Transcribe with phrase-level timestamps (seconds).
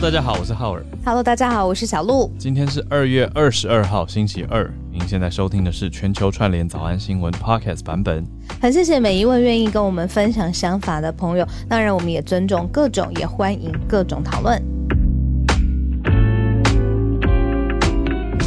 [0.00, 0.82] 大家好，我是浩尔。
[1.04, 2.32] Hello，大家好，我是小鹿。
[2.38, 4.68] 今天是二月二十二号，星期二。
[4.90, 8.24] 您现在收听的是全球串联早安新闻 Podcast 版本。
[8.62, 14.79] 很谢谢每一位愿意跟我们分享想法的朋友，当然我们也尊重各种，也欢迎各种讨论。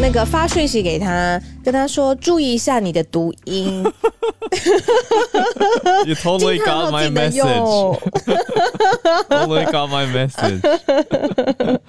[0.04, 3.82] 那个发讯息给他，跟他说注意一下你的读音。
[6.06, 7.38] You totally got my message.
[7.38, 7.48] 用
[9.30, 10.60] Totally got my message.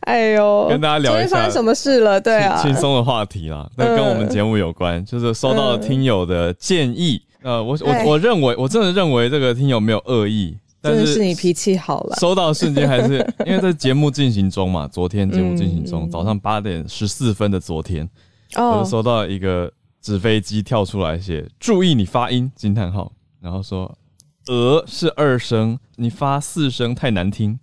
[0.00, 2.18] 哎呦，跟大家聊一下发生什么事了？
[2.18, 7.20] 对啊，轻松的话题啦，那跟我们节目有关，就是收到了听友的建议。
[7.42, 12.16] 呃，我哎我我认为，我真的认为这个听友没有恶意，但真的是是你脾气好了。
[12.20, 18.08] 收到的瞬间还是 因为在节目进行中嘛，昨天节目进行中，嗯早上八点十四分的昨天，
[18.56, 23.96] 我哦就，收到一个纸飞机跳出来写“注意你发音”惊叹号，然后说
[24.48, 27.58] “鹅是二声，你发四声太难听”。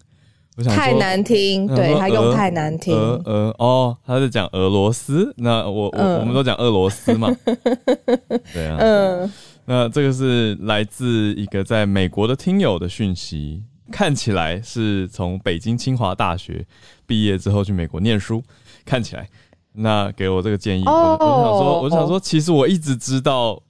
[0.67, 2.93] 太难听，对他用太难听。
[2.93, 6.19] 俄俄哦，他在讲俄罗斯，那我我、嗯。
[6.19, 7.33] 我们都讲俄罗斯嘛，
[8.53, 9.33] 对啊，嗯，
[9.71, 16.65] 那这个是来自一个在美国的听友的讯息，看起来是从北京清华大学
[17.05, 18.43] 毕业之后去美国念书，
[18.83, 19.29] 看起来，
[19.73, 23.61] 那给我这个建议，哦我我想说，我想哦说，其实我一直知道，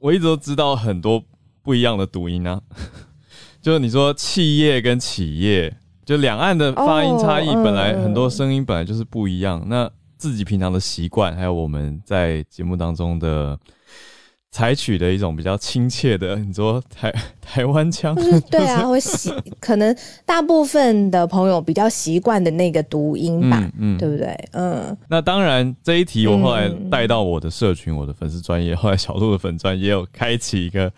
[0.00, 1.22] 我一直都知道很多
[1.62, 2.60] 不一样的读音啊，
[3.62, 5.72] 就是你说企业跟企业，
[6.04, 13.56] 就两岸的发音差异，本来很多声音本来就是不一样，那自己平常的习惯，还有我们在节目当中的。
[14.50, 23.98] 采取的一种比较亲切的，你说台 台湾腔，就是对啊， 我习可能大部分的朋友比较习惯的那个读音吧，嗯嗯。
[23.98, 24.48] 对不对？
[24.52, 30.90] 嗯，那当然，这一题我后来嗯带到我的社群，我的粉丝专业，后来小鹿的粉专也有开启一个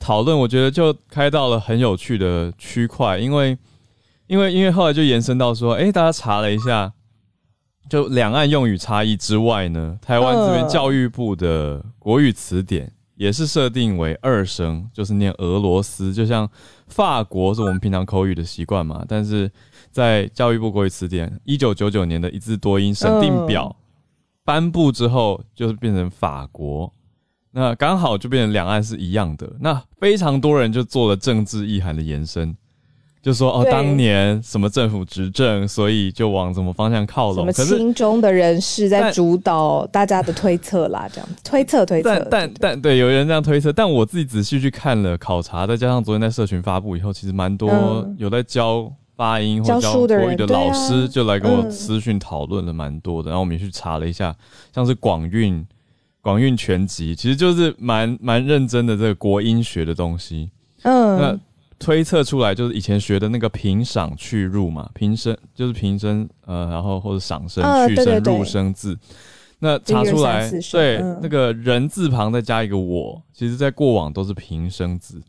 [0.00, 3.56] 讨论，我觉得就开到了很有趣的区块，因为
[4.26, 6.92] 因为因为后来就延伸到说，哎、大家查了一下，
[7.88, 10.68] 就两岸用语差异之外呢，台湾这边嗯。
[10.68, 16.48] 教育部的国语词典也是设定为二声，就是念俄罗斯，就像
[16.86, 19.50] 法国是我们平常口语的习惯嘛，但是
[19.90, 23.74] 在教育部国语词典一九九九年的一字多音审定表
[24.44, 26.92] 颁布之后，就是变成法国。
[27.52, 32.54] 那刚好就变成两岸是一样的，那非常多人就做了政治意涵的延伸，
[33.26, 37.38] 就说哦，当年什么政府执政，所以就往什么方向靠拢。
[37.38, 48.14] 什么心中的人士在主导大家的推测啦，这样推测推测但，但但对，有人这样推测，但我自己仔细去看了考察，再加上昨天在社群发布以后，其实蛮多嗯。
[48.16, 54.32] 有在教发音或教国语的老师就来跟我嗯私讯讨论了蛮多的，然后我们也去查了一下，
[54.72, 55.66] 像是广韵
[56.20, 60.48] 广韵全集，其实就是蛮蛮认真的这个国音学的东西。
[60.82, 61.18] 嗯。
[61.18, 61.40] 那嗯，
[61.78, 68.98] 推测出来就是以前学的那个平赏去入嘛，平声就是平声，呃，然后或者赏声、呃去声、入声字。
[69.58, 71.18] 那查出来对、嗯。
[71.22, 75.20] 那个人字旁再加一个我，其实在过往都是平声字，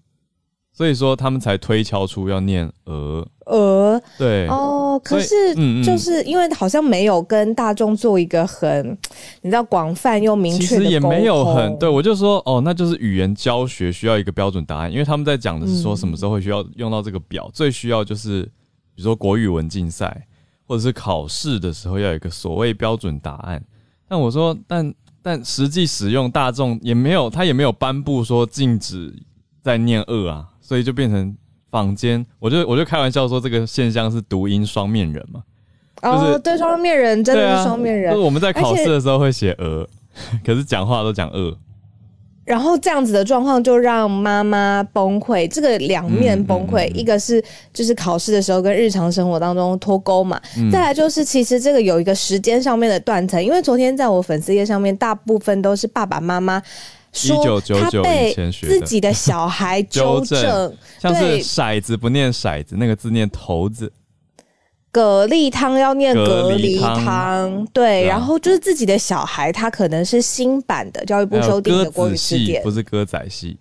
[0.78, 3.28] 所以说他们才推敲出要念鹅。
[3.48, 4.00] 鹅？
[4.16, 8.96] 对，哦，可是就是因为好像没有跟大众做一个很
[9.42, 20.28] 你知道广泛又明其确的实也没有很对，我就说哦，那就是语言教学需要一个标准答案，因为他们在讲的是说嗯什么时候会需要用到这个表，最需要就是比如说国语文竞赛
[20.68, 23.60] 或者是考试的时候要有一个所谓标准答案。
[24.08, 29.12] 但我说，但但实际使用大众也没有，他也没有颁布说禁止
[29.64, 31.34] 在念二啊，所以就变成
[31.72, 35.42] 坊间，我就我就开玩笑说这个现象是读音双面人嘛，
[36.04, 38.12] 就是哦，对，双面人真的是双面人。
[38.12, 39.88] 就是，我们在考试的时候会写鹅，
[40.46, 41.58] 可是讲话都讲恶。
[42.44, 46.96] 然后这样子的状况就让妈妈崩溃，这个两面崩溃，嗯嗯。
[46.96, 50.70] 嗯一个是就是考试的时候跟日常生活当中脱钩嘛，嗯。
[50.70, 56.62] 再来就是其实这个有一个时间上面的断层，因为昨天在我粉丝页上面，大部分都是爸爸妈妈
[57.18, 58.74] 说他1999被以前学的。
[58.74, 60.42] 自己的小孩纠纠正。
[60.42, 61.42] 正像是对。
[61.42, 63.92] 骰子不念骰子，那个字念头子。
[64.94, 72.64] 蛤蜊汤要念蛤蛤蜊蜊汤汤，对，然后就是自己的小孩，他可能是新版的教育部修订的国语词典。
[72.64, 73.60] 不，是歌仔戏，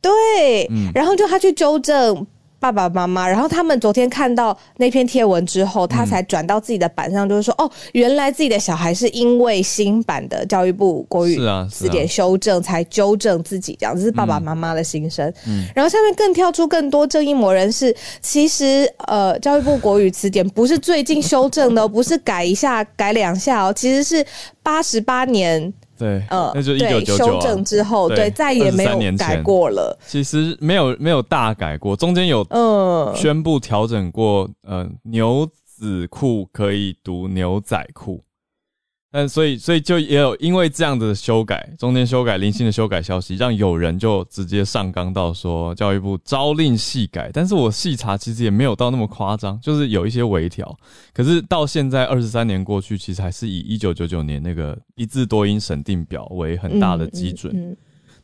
[0.00, 0.90] 对，嗯。
[0.94, 2.26] 然后就他去纠正
[2.60, 11.86] 爸爸妈妈，然后他们昨天看到那篇贴文之后，他才转到自己的板上，就是说，哦，原来自己的小孩是因为新版的教育部国语是啊，是啊。
[11.86, 15.32] 字典修正才纠正自己，这样这是爸爸妈妈的心声。
[15.74, 24.24] 然后下面更跳出更多正义魔人是，其实呃，教育部国语词典不是最近修正的、哦，不是改一下改两下哦，其实是
[24.62, 29.98] 八十八年对，呃，那就一九对九九修正之后，对对，再也没23有年改过了。
[30.06, 38.22] 其实没有没有大改过，中间有嗯，宣布调整过，呃，牛仔裤可以读牛仔裤。
[39.10, 47.30] 但所以，所以就也有因为这样的修改，中间修改零星的修改消息，让有人就直接上纲到说教育部朝令夕改。
[47.32, 50.76] 但是我细查，其实也没有到那么夸张，就是有一些微调。
[51.14, 57.74] 可是到现在二十三年过去，其实还是以一九九九年那个一字多音审定表为很大的基准。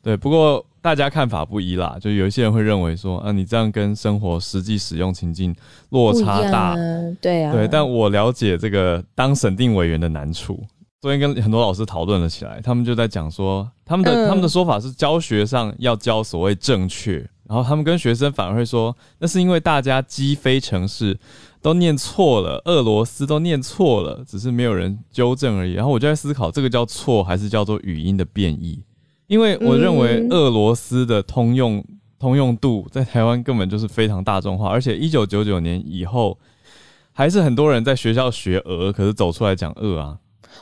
[0.02, 5.56] 对，不过大家看法不一啦，就有一些人会认为说，啊，你这样跟生活实际使用情境
[5.88, 6.76] 落差大，
[7.22, 7.66] 对啊，对。
[7.66, 10.62] 但我了解这个当审定委员的难处。
[11.04, 21.18] 昨天跟很多老师讨论了起来，他们就在讲说，他们的他们的说法是教学上要教所谓正确，然后他们跟学生反而会说，那是因为大家鸡飞城市
[21.60, 25.74] 都念错了，俄罗斯都念错了，只是没有人纠正而已。
[25.74, 28.82] 然后我就在思考，这个叫错还是叫做语音的变异？
[29.26, 31.84] 因为我认为俄罗斯的通用
[32.18, 36.38] 通用度在台湾根本就是非常大众化，而且一九九九年以后，
[37.12, 40.16] 还是很多人在学校学俄，可是走出来讲俄啊。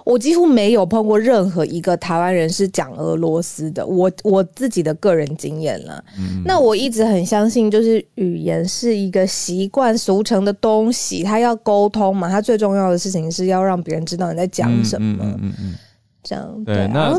[0.05, 6.03] 我几乎没有碰过任何一个台湾人是讲俄罗斯的，我我自己的个人经验了。
[6.45, 15.25] 那我一直很相信，就是语言是一个习惯俗成的东西，它要沟通嘛，它最重要的事情是要让别人知道你在讲什么。
[15.25, 15.75] 嗯嗯嗯，
[16.23, 16.89] 这样对。
[16.89, 17.11] 那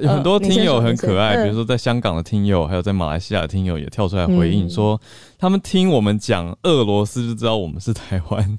[0.00, 5.00] 有很多听友很可爱，比如说在香港的听友，还有在马来西亚的听友也跳出来回应说，
[5.38, 8.58] 他们听我们讲俄罗斯就知道我们是台湾。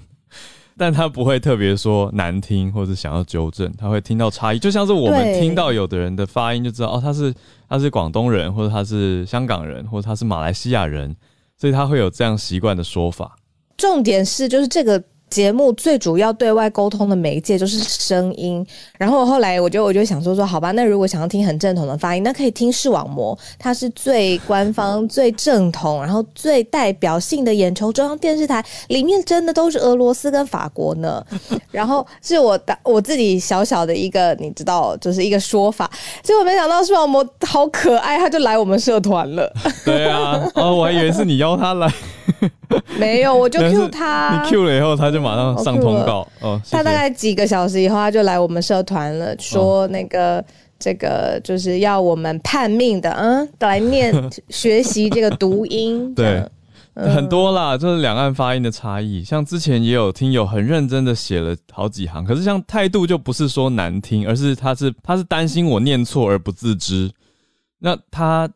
[0.78, 7.34] 但他不会特别说难听，或者想要纠正，他会听到差异，就像是我们听到有的人的发音就知道哦，他是
[7.68, 11.16] 他是广东人，或者他是香港人，或者他是马来西亚人，
[11.58, 13.36] 所以他会有这样习惯的说法。
[13.78, 15.04] 重点是，就是这个。
[15.31, 18.63] 节目最主要对外沟通的媒介就是声音，
[19.00, 31.25] 然后后来我就我就想说说好吧，那如果想要听很正统的发音，那可以听视网膜，它是最官方、最正统，然后最代表性的眼球中央电视台，里面真的都是俄罗斯跟法国呢。
[31.72, 35.89] 然后是我的我自己小小的一个，你知道，就是一个说法。
[36.22, 39.50] 结果没想到视网膜好可爱，他就来我们社团了。
[39.86, 41.89] 对啊，哦，我还以为是你邀他来。
[43.00, 46.28] 没有，我就 Q 他，你 Q 了以后，他就马上上通告。
[46.42, 50.44] 哦，他大概几个小时以后，他就来我们社团了，说那个
[50.80, 54.14] 这个就是要我们叛命的，嗯，来念
[54.50, 56.14] 学习这个读音。
[56.16, 56.44] 对，
[56.96, 59.24] 很多啦，就是两岸发音的差异。
[59.24, 67.12] 像之前也有听友很认真的写了好几行，可是像态度就不是说难听，而是他是他是担心我念错而不自知。
[67.80, 68.50] 那他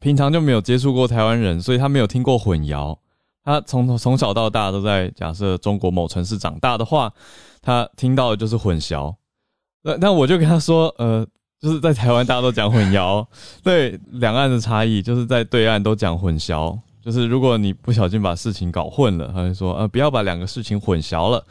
[0.00, 2.96] 平常就没有接触过台湾人，所以他没有听过混淆。
[3.44, 7.12] 他从从小到大都在假设中国某城市长大的话，
[7.60, 9.14] 他听到的就是混淆。
[9.82, 11.26] 那那我就跟他说，呃，
[11.60, 13.26] 就是在台湾大家都讲混淆，
[13.64, 16.78] 对两岸的差异，就是在对岸都讲混淆。
[17.04, 21.44] 就是如果你不小心把事情搞混了，他就说，呃，不要把两个事情混淆了。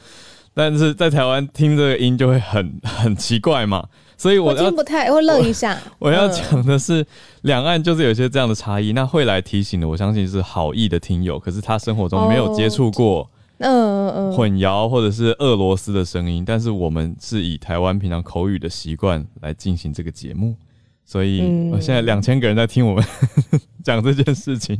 [0.53, 3.85] 但是在台湾听这个音就会很 很奇怪嘛。
[4.21, 5.75] 所以我听不太会愣一下。
[5.97, 7.03] 我 要讲的是，
[7.41, 8.93] 两岸就是有些这样的差异。
[8.93, 13.27] 那会来提醒的，我相信是好意的听友，可是他生活中没有接触过，
[13.57, 16.43] 嗯嗯，混淆或者是俄罗斯的声音。
[16.45, 20.55] 但是我们是以台湾平常口语的习惯来进行这个节目，
[21.03, 21.39] 所以
[21.81, 23.03] 现在两千个人在听我们
[23.83, 24.79] 讲这件事情。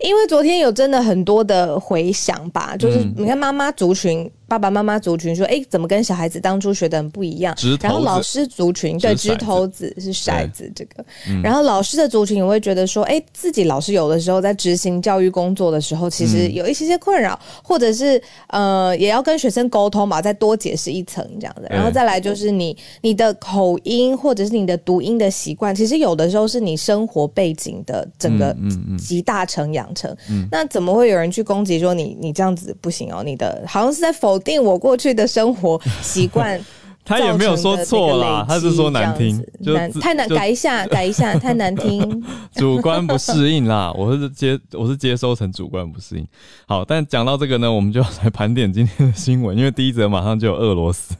[0.00, 4.30] 因为昨天有真的很多的回响吧，就是你看妈妈族群。
[4.46, 11.04] 爸爸妈妈族群说：“哎，怎么跟小孩子当初学的很不一样？”然后老师族群对直头子是骰子这个，
[11.42, 21.66] 然后老师的族群也会觉得说：“哎，自己老师有的时候在执行教育工作的时候，其实有一些些困扰，或者是呃，也要跟学生沟通吧，再多解释一层这样子。
[21.70, 28.54] 然后再来就是你你的口音或者是你的读音的习惯，其实有的时候是你生活背景的整个
[28.98, 30.14] 集大成养成。
[30.50, 33.22] 那怎么会有人去攻击说你你这样子不行哦？
[33.24, 36.60] 你的好像是在否。”否定我过去的生活 习惯，
[37.04, 42.24] 他也没有说错啦，他是说难听，就太难改一下， 改一下，太难听，
[42.56, 43.92] 主观不适应啦。
[43.96, 46.26] 我是接，我是接收成主观不适应。
[46.66, 51.14] 好，但讲到这个呢，我们就要来盘点今天的新闻，因为第一则马上就有俄罗斯。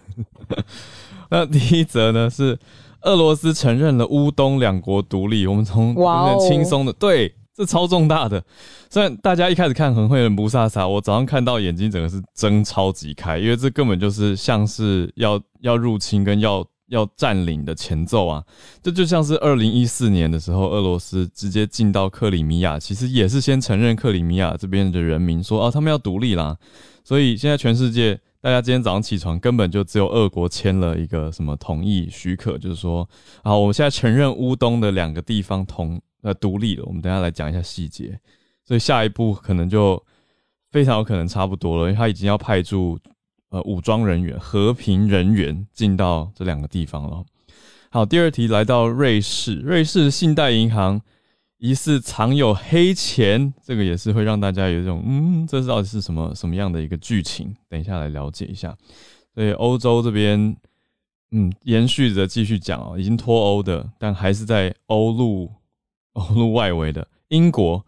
[1.30, 2.59] 那第一则呢是
[3.02, 7.33] 俄罗斯承认了乌东两国独立，我们从有点轻松的对。
[7.56, 8.44] 这超重大的，
[8.90, 18.42] 虽然大家一开始看很会很不飒飒，我早上看到眼睛整个是睁超级开，因为这根本就是像是要要入侵跟要要占领的前奏啊！
[18.82, 26.56] 这就像是二零一四年的时候，俄罗斯直接进到克里米亚，其实也是先承认克里米亚这边的人民说啊，他们要独立啦。
[27.04, 33.08] 所以现在全世界，大家今天早上起床，根本就只有俄国签了一个什么同意许可，就是说
[33.42, 36.00] 啊，我们现在承认乌东的两个地方同。
[36.25, 38.19] 呃，独立了，我们等下来讲一下细节。
[38.64, 40.02] 所以下一步可能就
[40.73, 42.99] 非常有可能差不多了，因为他已经要派驻
[43.50, 47.23] 呃武装人员、和平人员进到这两个地方了。
[47.90, 50.99] 好，第二题来到瑞士，瑞士信贷银行
[51.59, 57.54] 疑似藏有黑钱，这个也是会让大家有一种嗯，这是到底是什么什么样的一个剧情？
[57.69, 58.75] 等一下来了解一下。
[59.35, 60.57] 所以欧洲这边，
[61.33, 65.52] 嗯，延续着继续讲哦，已经脱欧的，但还是在欧陆
[66.14, 67.85] 欧陆外围的英国。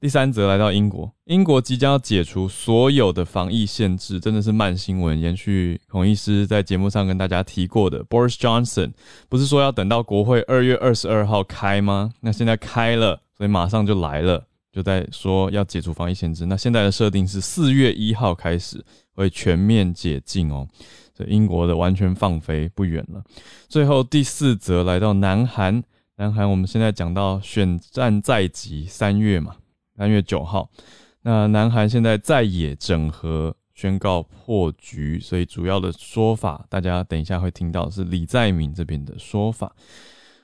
[0.00, 5.20] 第三则来到英国，英国即将要解除所有的防疫限制，真的是慢新闻。
[5.20, 8.92] 延续孔医师在节目上跟大家提过的，Boris Johnson
[9.28, 12.14] 不是说要等到国会二月二十二号开吗？
[12.20, 16.46] 那现在开了，所以马上就来了，就在说要解除防疫限制。
[16.46, 18.82] 那现在的设定是四月一号开始
[19.14, 20.66] 会全面解禁哦，
[21.14, 23.22] 所以英国的完全放飞不远了。
[23.68, 25.82] 最后第四则来到南韩，
[26.20, 29.56] 南韩我们现在讲到选战在即，三月嘛。
[29.96, 30.70] 三月九号，
[31.22, 39.74] 那南韩现在在野整合宣告破局，所以主要的说法，大家等一下会听到是李在明这边的说法。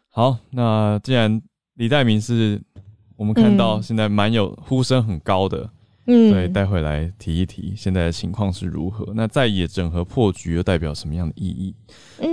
[0.09, 1.43] 好，那既然
[1.75, 2.59] 李在明是
[3.15, 5.69] 我们看到现在蛮有呼声很高的，
[6.07, 9.13] 嗯，对，待会来提一提现在的情况是如何。
[9.15, 11.75] 那在野整合破局又代表什么样的意义？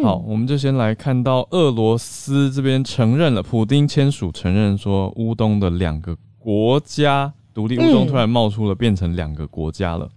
[0.03, 6.17] 好，我们就先来看到俄罗斯这边承认了，普丁签署承认说乌东的两个。
[6.45, 10.09] 国家独立，乌东突然冒出了，变成两个国家了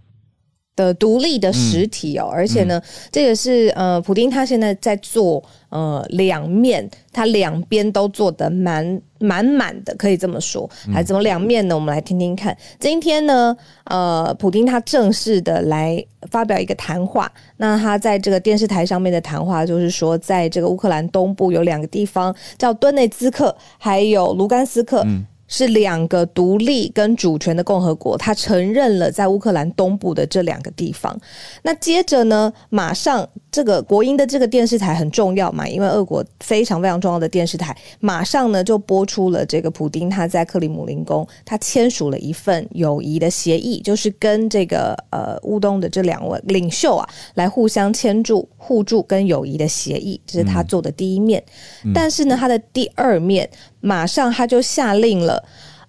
[0.76, 2.80] 的独立的实体哦，而且呢，
[3.10, 11.74] 这个是呃，普丁他现在在做呃两面，他两边都做的满满满的，可以这么说，还怎么两面呢？
[11.74, 12.54] 我们来听听看。
[12.78, 25.06] 今天呢，呃，普丁他正式的来发表一个谈话，那他在这个电视台上面的谈话就是说，在这个乌克兰东部有两个地方叫顿内兹克，还有卢甘斯克。
[25.48, 31.18] 是两个独立跟主权的共和国，他承认了在乌克兰东部的这两个地方。
[31.62, 51.42] 那接着呢，马上这个国营的这个电视台很重要嘛，因为俄国非常非常重要的电视台，马上呢就播出了这个普丁他在克里姆林宫他签署了一份友谊的协议，就是跟这个呃乌东的这两位领袖啊来互相签注互助跟友谊的协议，这是他做的第一面。
[51.94, 53.48] 但是呢，他的第二面。
[53.80, 55.44] 马上他就下令了，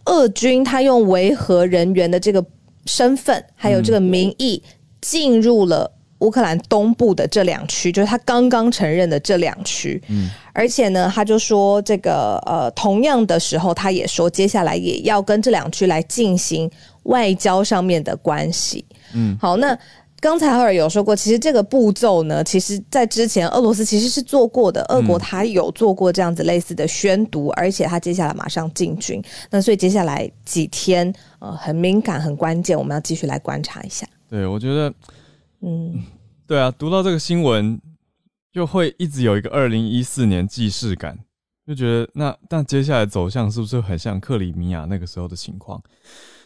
[0.06, 2.44] 俄军他用维和人员的这个
[2.86, 4.62] 身份，还有这个名义，
[5.02, 10.02] 进入了乌克兰东部的这两区，就是他刚刚承认的这两区。
[10.08, 16.70] 嗯，而且呢，他就说这个呃，同样的时候，他也说接下来也要跟这两区来进行
[17.04, 18.86] 外交上面的关系。
[19.14, 19.78] 嗯，好，那。
[20.20, 34.08] 刚才赫尔有说过，其实这个步骤呢，其实在之前俄罗斯其实是做过的，俄国他有做过这样子类似的宣读，而且他接下来马上进军，那所以接下来几天呃很敏感很关键，我们要继续来观察一下。
[34.28, 34.92] 对，我觉得，
[35.62, 36.04] 嗯，
[36.48, 37.80] 对啊，读到这个新闻
[38.52, 41.20] 就会一直有一个二零一四年既视感，
[41.68, 45.80] 就觉得那但接下来走向是不是很像克里米亚那个时候的情况？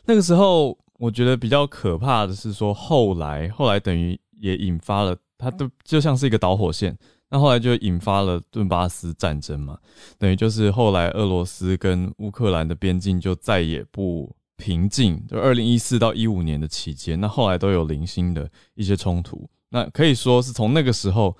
[0.03, 0.77] 那个时候。
[1.01, 6.95] 我觉得比较可怕的是说，后来后来等于也引发了，它都就像是一个导火线。
[7.27, 9.79] 那后来就引发了顿巴斯战争嘛，
[10.19, 15.19] 等于就是后来俄罗斯跟乌克兰的边境就再也不平静。
[15.27, 19.49] 就二零一四到一五年的期间，那后来都有零星的一些冲突。
[19.69, 21.35] 那可以说是从那个时候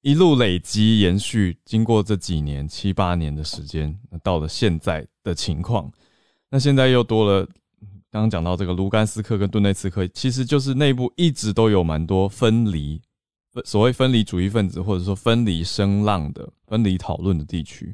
[0.00, 5.92] 一路累积延续，经过这几年七八年的时间，那到了现在的情况，
[6.48, 7.46] 那现在又多了。
[8.14, 13.02] 刚刚讲到这个卢甘斯克跟顿内茨克，其实就是内部一直都有蛮多分离，
[13.64, 17.92] 所谓分离主义分子或者说分离声浪的分离讨论的地区。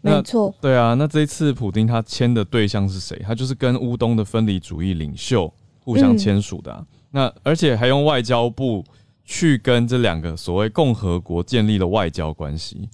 [0.00, 3.16] 没错，对啊，那这一次普丁他签的对象是谁？
[3.24, 5.52] 他就是跟乌东的分离主义领袖
[5.84, 6.84] 互相签署的。
[7.12, 8.84] 那而且还用外交部
[9.24, 12.88] 去跟这两个所谓共和国建立了外交关系。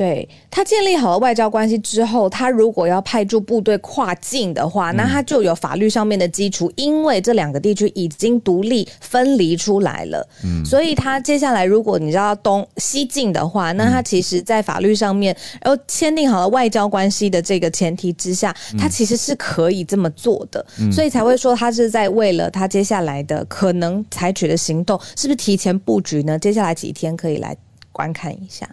[0.00, 10.26] 对他建立好了外交关系之后，他如果要派驻部队跨境的话，那他就有法律上面的基础，因为这两个地区已经独立分离出来了。
[10.42, 20.64] 嗯，所以他接下来如果你知道东西进的话，那他其实在法律上面，然后签订好了外交关系的这个前提之下，他其实是可以这么做的。
[20.90, 26.38] 所以才会说他是在为了他接下来的可能采取的行动，是不是提前布局呢？
[26.38, 27.54] 接下来几天可以来
[27.92, 28.66] 观看一下。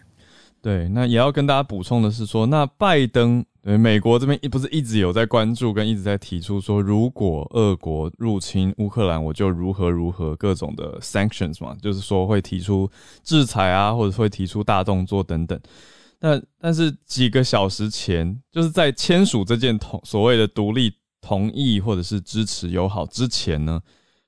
[0.67, 12.91] 对，那也要跟大家补充的是说，那拜登对美国这边不是一直有在关注跟一直在提出说，如果俄国入侵乌克兰，我就如何如何各种的 sanctions 嘛，就是说会提出
[13.23, 15.57] 制裁啊，或者会提出大动作等等。
[16.19, 23.81] 但但是几个小时前，就是在签署这件同所谓的独立同意或者是支持友好之前呢，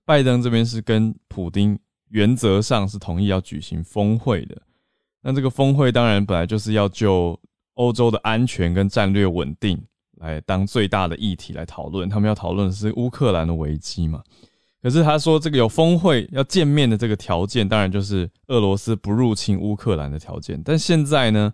[0.05, 1.77] 拜登这边是跟普丁
[2.11, 4.55] 原则上是同意要举行峰会的。
[5.21, 7.39] 那这个峰会当然本来就是要就
[7.73, 9.77] 欧洲的安全跟战略稳定
[10.17, 12.07] 来当最大的议题来讨论。
[12.07, 14.23] 他们要讨论的是乌克兰的危机嘛？
[14.81, 20.61] 可是他说这个有峰会要见面的这个条件，当然就是俄罗斯不入侵乌克兰的条件。
[20.63, 21.53] 但现在呢，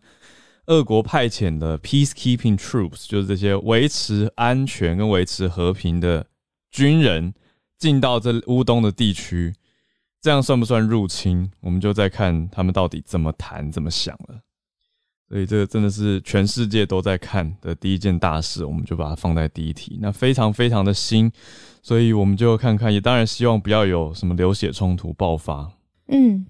[0.68, 6.28] 俄国派遣的 peacekeeping troops，就是这些维持安全跟维持和平的
[6.70, 7.34] 军人，
[7.80, 9.56] 进到这乌东的地区。
[10.26, 11.48] 这样算不算入侵？
[11.62, 14.40] 我们就再看他们到底怎么谈、怎么想了。
[15.30, 20.00] 所以这个真的是全世界都在看的第一件大事，我们就把它放在第一题。
[20.02, 21.32] 那非常非常的新，
[21.84, 25.72] 所以我们就看看，也当然希望不要有什么流血冲突爆发。
[26.08, 26.46] 嗯，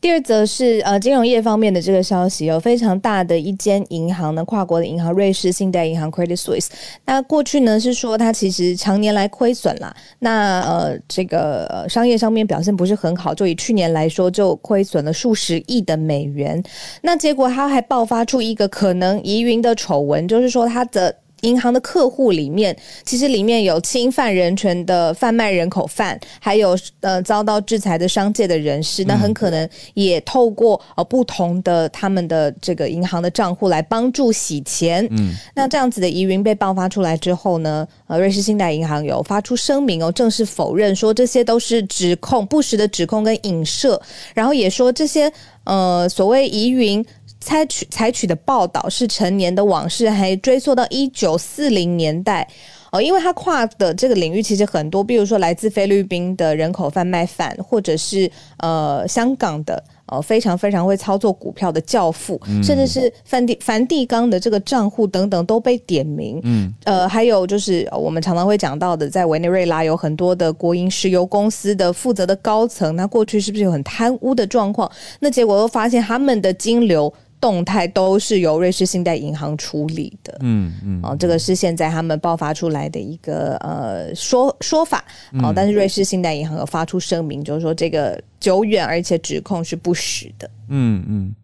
[0.00, 6.68] 第二则是呃金融业方面的这个消息，有非常大的一间银行呢，跨国的银行瑞士信贷银行 Credit Suisse。
[7.04, 16.62] 那过去呢是说它其实常年来亏损啦，那呃这个呃商业上面表现不是很好，就以去年来说就亏损了数十亿的美元。
[17.02, 21.14] 那结果它还爆发出一个可能疑云的丑闻，就是说它的。
[21.44, 35.06] 银行的客户里面，其实里面有侵犯人权的贩卖人口犯，还有呃遭到制裁的商界的人士，那很可能也透过呃不同的他们的这个银行的账户来帮助洗钱。
[35.10, 44.00] 嗯，那这样子的疑云被爆发出来之后呢，呃，瑞士信贷银行有发出声明哦，正式否认说这些都是指控，不实的指控跟影射，
[44.34, 45.30] 然后也说这些
[45.64, 47.04] 呃所谓疑云。
[47.44, 52.48] 采取采取的报道是成年的往事，还追溯到一九四零年代
[52.90, 66.40] 哦，因为他跨的这个领域其实很多，比如说来自菲律宾的人口贩卖犯，或者是呃香港的呃非常非常会操作股票的教父，甚至是梵蒂梵蒂冈的这个账户等等都被点名。
[66.44, 74.90] 嗯，呃，还有就是我们常常会讲到的，在委内瑞拉有很多的国营石油公司的负责的高层，那过去是不是有很贪污的状况？
[75.20, 77.12] 那结果又发现他们的金流。
[77.44, 85.04] 动态都是由瑞士信贷银行处理的，嗯嗯，哦，这个是现在他们爆发出来的一个呃说说法，
[85.42, 91.34] 哦，但是瑞士信贷银行有发出声明，就是说这个久远而且指控是不实的，嗯嗯，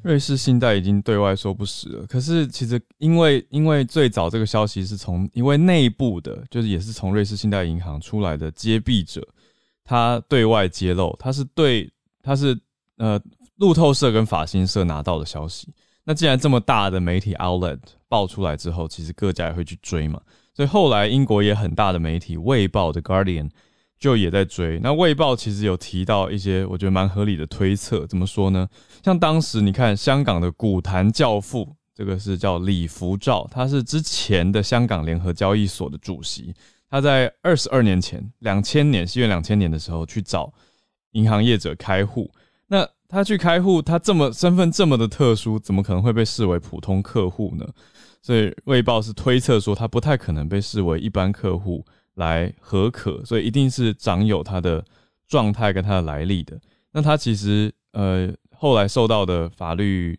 [0.00, 9.20] 瑞士信贷已经对外说不实了，可是其实因为因为最早这个消息是从因为内部的，就是也是从瑞士信贷银行出来的揭弊者，
[9.84, 12.58] 他对外揭露，他是对他是
[12.96, 13.20] 呃。
[13.62, 15.72] 路透社跟法新社拿到的消息，
[16.02, 20.20] 那既然这么大的媒体 outlet 爆出来之后，其实各家也会去追嘛。
[20.52, 23.48] 所以后来英国也很大的媒体《卫报》的 Guardian
[24.00, 24.80] 就也在追。
[24.82, 28.68] 那《卫报》其实有提到一些我觉得蛮合理的推测，怎么说呢？
[29.04, 36.52] 像当时你看香港的股坛教父，这个是叫李福照，他是之前的香港联合交易所的主席，
[36.90, 40.52] 他在二十二年前，两千年西元两千年的时候去找
[41.12, 42.28] 银行业者开户，
[43.12, 47.68] 他去开户，他这么身份这么的特殊，怎么可能会被视为普通客户呢？
[48.22, 54.82] 所以《卫报》是推测说，他不太可能被视为一般客户来合可，所以一定是长有他的
[55.28, 56.58] 状态跟他的来历的。
[56.90, 60.18] 那他其实呃后来受到的法律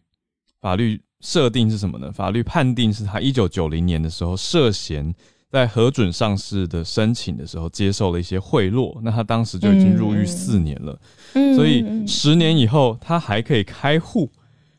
[0.61, 2.11] 法律设定是什么呢？
[2.11, 5.13] 法律判定是他一九九零年的时候涉嫌。
[5.53, 10.99] 在核准上市的申请的时候，接受了一些贿赂，那他当时就已经入狱四年了。
[11.33, 14.27] 嗯，所以十年以后他还可以开户，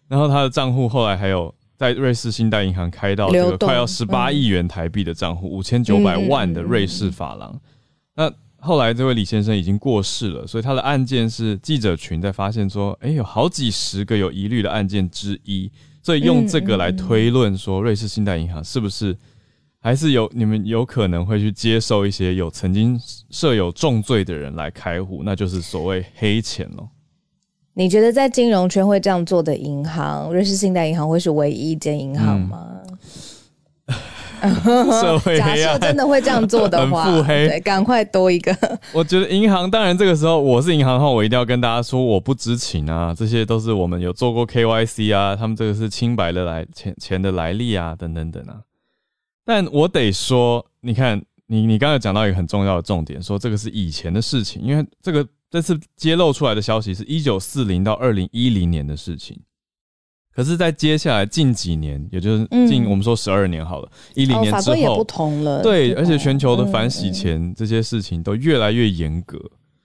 [0.08, 7.56] 然后他的账户后来还有在瑞士信贷银行开到这个快要十八亿元台币的账户，五千九百万的瑞士法郎。
[8.16, 15.70] 那后来这位李先生已经过世了，所以他的案件是记者群在发现说，哎，有好几十个有疑虑的案件之一，
[16.02, 19.16] 所以用这个来推论说，瑞士信贷银行是不是？
[19.85, 26.88] 还是有你们有可能会去接受一些有曾经设有重罪的人来开户，那就是所谓黑钱咯。
[27.75, 32.66] 你觉得在金融圈会这样做的银行，瑞士信贷银行会是唯一一间银行吗？
[35.03, 38.57] 社会假设真的会这样做的话， 对，赶快多一个。
[38.94, 48.61] 我觉得银行当然这个时候我是银行的话，我一定要跟大家说我不知情啊，这些都是我们有做过 KYC 啊，他们这个是清白的来钱钱的来历啊，等等等啊。
[49.44, 59.38] 但我得说，你看，你你刚才讲到一个很重要的重点，说这个是以前的事情，因为这个这次揭露出来的消息是一九四零到二零一零年的事情，
[60.35, 69.38] 可是，在接下来近几年，也就是近我们说十二年好了，一零年之后也不同了，对，而且全球的反洗钱这些事情都越来越严格，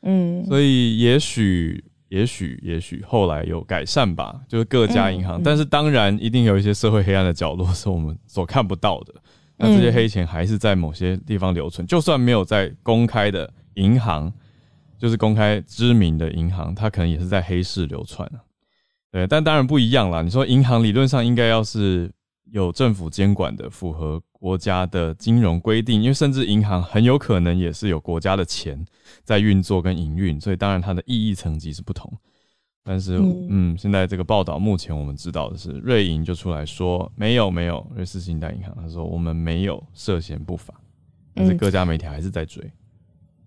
[0.03, 9.13] 嗯，所以也许也许也许后来有改善吧，就是各家银行，但是当然一定有一些社会黑暗的角落是我们所看不到的。
[9.59, 14.33] 那这些黑钱还是在某些地方留存，就算没有在公开的银行
[14.97, 18.39] 就是公开知名的银行，它可能也是在黑市流窜啊。
[19.11, 20.21] 对，但当然不一样啦。
[20.21, 22.09] 你说银行理论上应该要是
[22.51, 28.85] 有政府监管的，符合国家的金融规定，因为甚至银行很有可能也是有国家的钱
[29.23, 32.11] 在运作跟营运，所以当然它的意义层级是不同。
[32.91, 40.73] 但是，嗯，现在这个报道目前我们知道的是，瑞银就出来说没有没有，瑞士信贷银行他说我们没有涉嫌不法，
[41.35, 42.63] 但是各家媒体还是在追。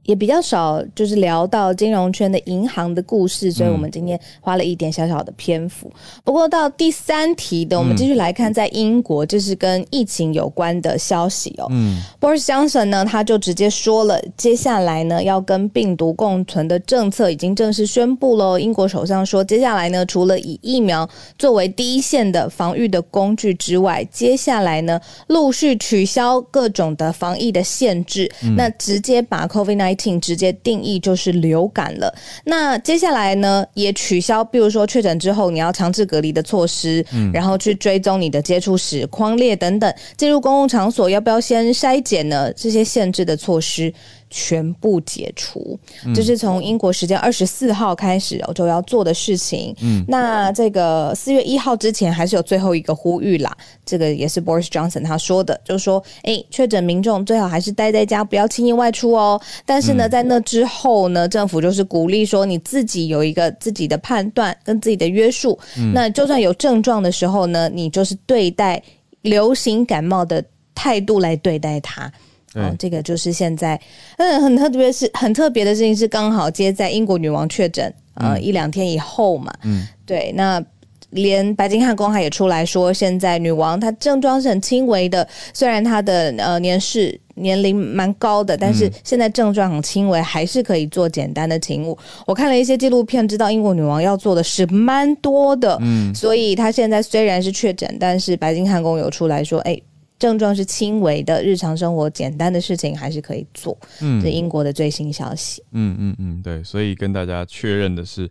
[0.05, 5.91] 也比较少，就是聊到金融圈的银行的故事，所以我们今天花了一点小小的篇幅。
[6.25, 11.67] 不过到第三题的，我们继续来看，在英国，这是跟疫情有关的消息哦。
[11.71, 18.59] 嗯，Boris Johnson 呢，他就直接说了，接下来呢要跟病毒共存的政策已经正式宣布喽。
[18.59, 32.15] 英国首相说，接下来呢，除了以疫苗作为第一线的防御的工具之外，接下来呢，陆续取消各种的防疫的限制，那直接把 COVID-19 直接定义就是流感了。
[32.45, 42.53] 那接下来呢，也取消，比如说确诊之后你要强制隔离的措施，然后去追踪你的接触史、框列等等，进入公共场所要不要先筛检呢？
[42.55, 43.93] 这些限制的措施。
[44.35, 45.79] 全部解除，
[46.15, 49.77] 这是从英国时间二十四号开始就要做的事情。
[49.83, 53.55] 嗯，那这个四月一号之前还是有最后一个呼吁啦。
[53.85, 59.39] 这个也是 Boris Johnson 他说的，就是说，哎，确诊民众最好还是待在家，不要轻易外出哦。
[59.67, 65.59] 但是呢，在那之后呢，政府就是鼓励说，你自己有一个自己的判断跟自己的约束。
[65.93, 68.83] 那就算有症状的时候呢，你就是对待
[69.21, 70.43] 流行感冒的
[70.75, 72.11] 态度来对待它。
[72.55, 73.81] 哦，这个就是现在，
[74.19, 80.63] 嗯，很特别是很特别的事情是，刚好接在英国女王确诊呃一两天以后嘛，嗯，对，那
[81.11, 91.97] 连白金汉宫还也出来说，现在女王她症状是很轻微的，虽然她的呃年事年龄蛮高的，但是现在症状很轻微，还是可以做简单的勤务。
[92.27, 99.81] 我看了一些纪录片，知道英国女王要做的是蛮多的，嗯，所以她现在虽然是确诊，但是白金汉宫有出来说，哎。
[100.23, 103.77] 症状是轻微的，日常生活简单的事情还是可以做。
[104.01, 105.61] 嗯，这英国的最新消息。
[105.73, 108.31] 嗯嗯嗯，对，所以跟大家确认的是，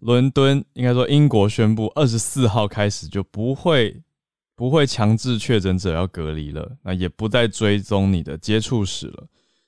[0.00, 4.02] 伦敦应该说英国宣布二十四号开始就不会
[4.56, 9.24] 不会强制确诊者要隔离了，那也不再追踪你的接触史了，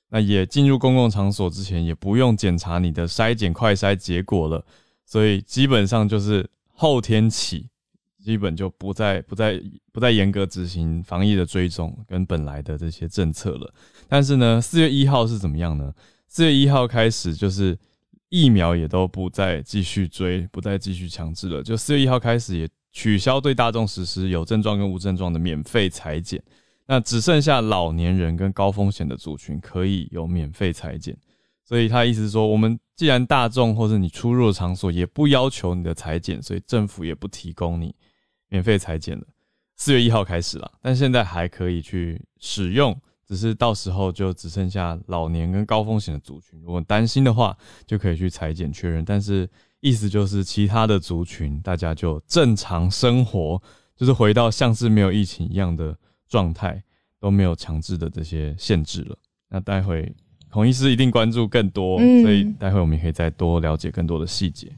[0.09, 4.61] 那也进入公共场所之前也不用检查你的筛检快筛结果了，
[5.05, 7.70] 所以基本上就是后天起。
[8.23, 13.73] 基本就不再不再不再严格执行防疫的追踪跟本来的这些政策了。
[14.07, 15.93] 但是呢，四月一号是怎么样呢？
[16.27, 17.77] 四月一号开始就是
[18.29, 21.61] 疫苗也都不再继续追，不再继续强制了。
[21.61, 26.41] 就四月一号开始也取消对大众实施有症状跟无症状的免费裁剪，
[26.85, 31.17] 那只剩下老年人跟高风险的族群可以有免费裁剪。
[31.63, 37.95] 所以他意思是说，我们既然大众或者你出入的场所也不要求你的裁剪，所以政府也不提供你。
[38.51, 39.25] 免费裁剪了，
[39.77, 49.03] 四月一号开始了，但现在还可以去使用，只是到时候就只剩下老年跟高风险的族群，如果担心的话，就可以去裁剪确认。
[49.05, 53.59] 但是意思就是其他的族群，大家就正常生活，
[53.95, 56.83] 就是回到像是没有疫情一样的状态，
[57.19, 59.17] 都没有强制的这些限制了。
[59.47, 60.13] 那待会
[60.49, 64.69] 孔医师一定关注更多，所以待会我们也可以再多了解更多的细节。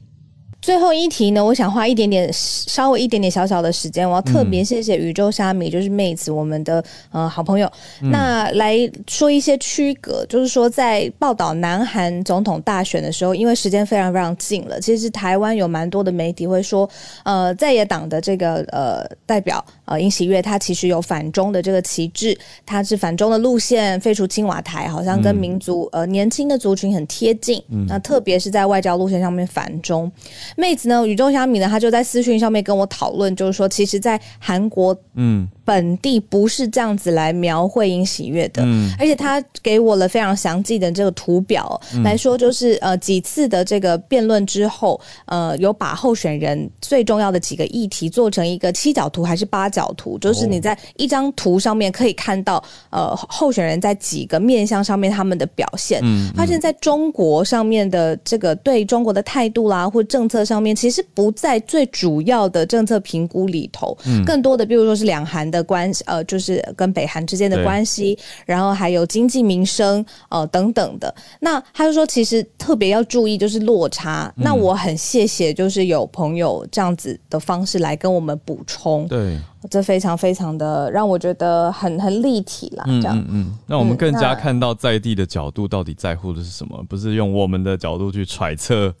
[0.64, 16.88] 最后一题呢，我想花一点点，稍微一点点小小的时间，我要特别谢谢宇宙虾米，就是妹子，我们的呃好朋友，那来说一些区隔，就是说在报道南韩总统大选的时候，因为时间非常非常近了，其实台湾有蛮多的媒体会说，
[17.24, 30.10] 呃，在野党的这个呃代表呃尹喜月，他其实有反中的这个旗帜，他是反中的路线，废除青瓦台，好像跟民族呃年轻的族群很贴近，那特别是在外交路线上面反中。
[30.56, 31.06] 妹子呢？
[31.06, 31.68] 宇宙小米呢？
[31.68, 35.48] 他就在私讯上面跟我讨论，就是说，其实，在韩国，嗯。
[35.64, 38.62] 本地不是这样子来描绘音喜悦的，
[38.98, 63.96] 而且他给我了非常详细的这个图表来说，就是呃几次的这个辩论之后，呃有把候选人最重要的几个议题做成一个七角图还是八角图，就是你在一张图上面可以看到呃候选人在几个面向上面他们的表现，嗯发现在中国上面的这个对中国的态度啦或政策上面，其实不在最主要的政策评估里头，
[64.26, 65.50] 更多的比如说是两韩。
[65.56, 71.14] 的关系，呃，就是跟北韩之间的关系，然后还有经济民生，呃，等等的。
[71.40, 74.32] 那他就说，其实特别要注意就是落差。
[74.36, 79.06] 那我很谢谢，就是有朋友这样子的方式来跟我们补充。
[79.08, 79.38] 对。
[79.70, 88.94] 这非常非常的让我觉得很很立体啦，这样，嗯嗯，让我们更加看到在地的角度到底在乎的是什么，不是用我们的角度去揣测，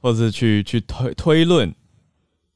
[0.00, 1.70] 或者是去去推推论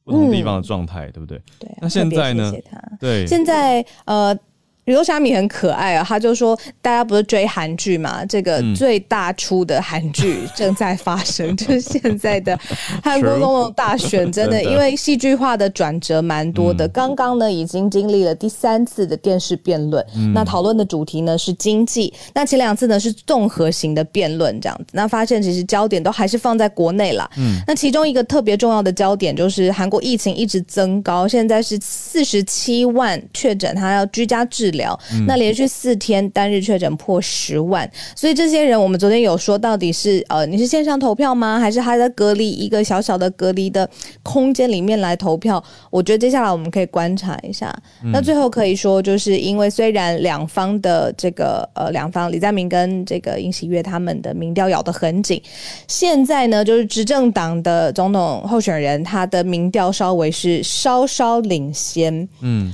[0.05, 1.41] 不同地方的状态，对不对？
[1.59, 1.69] 对。
[1.81, 2.53] 那现在呢？
[3.01, 4.39] 对，现在呃。
[4.85, 12.59] 宇宙虾米很可爱啊，他就说大家不是追韩剧嘛，这个最大出的韩剧正在发生， 就是现在的
[13.03, 16.87] 韩国总统大选，真的因为戏剧化的转折蛮多的。
[16.89, 24.85] 刚刚呢已经经历了第三次的电视辩论，那讨论的主题呢是经济，那前两次呢是综合型的辩论这样子。
[24.93, 27.31] 那发现其实焦点都还是放在国内了。
[27.39, 34.74] 嗯，那其中一个特别重要的焦点就是韩国疫情一直增高，现在是四十七万确诊，他要居家治。
[34.75, 41.59] 疗那连续四天单日确诊破十万，所以这些人我们昨天有说，到底是呃你是线上投票吗？
[41.59, 43.89] 还是他在隔离一个小小的隔离的
[44.23, 45.63] 空间里面来投票？
[45.91, 47.75] 我觉得接下来我们可以观察一下。
[48.13, 55.41] 那最后可以说，就是因为虽然两方的这个呃两方李在明跟这个尹喜月他们的民调咬得很紧，
[55.89, 62.73] 现在呢就是执政党的总统候选人他的民调稍微是稍稍领先，嗯。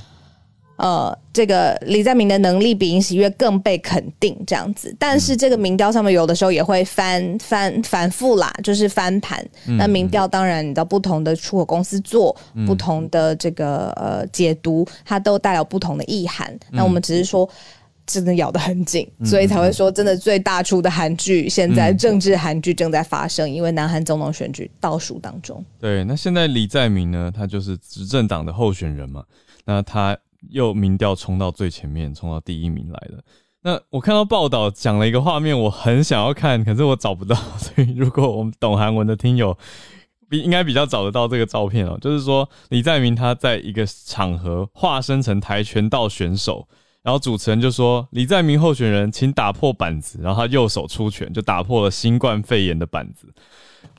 [0.81, 4.97] 呃，这个李在明的能力比尹喜月更被肯定，这样子。
[4.99, 9.47] 但是这个民调上面有的时候也会翻翻反复啦，就是翻盘。
[9.77, 12.35] 那民调当然，你知道不同的出口公司做
[12.67, 16.59] 不同的这个呃解读，它都带有不同的意涵。
[16.71, 17.47] 那我们只是说，
[18.07, 25.63] 真的咬得很紧，所以才会说，真的最大出的韩剧，现在政治韩剧正在发生，因为南韩总统选举倒数当中。
[25.79, 29.23] 对，那现在李在明呢，他就是执政党的候选人嘛，
[29.67, 30.17] 那他。
[30.49, 33.23] 又民调冲到最前面，冲到第一名来了。
[33.63, 37.37] 那我看到报道讲了一个画面，我很想要看，可是我找不到。
[37.59, 39.57] 所以如果我们懂韩文的听友，
[40.31, 41.99] 比应该比较找得到这个照片哦。
[42.01, 46.67] 就是说李在明他在一个场合化身成跆拳道选手，
[47.03, 53.27] 然后主持人就说：“李在明候选人，请打破板子。”然后他右手出拳，就打破了新冠肺炎的板子。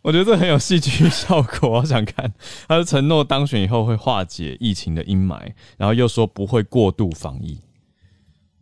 [0.03, 2.31] 我觉得这很有戏剧效果，我想看。
[2.67, 5.39] 他是承诺当选以后会化解疫情的阴霾，
[5.77, 7.59] 然后又说不会过度防疫。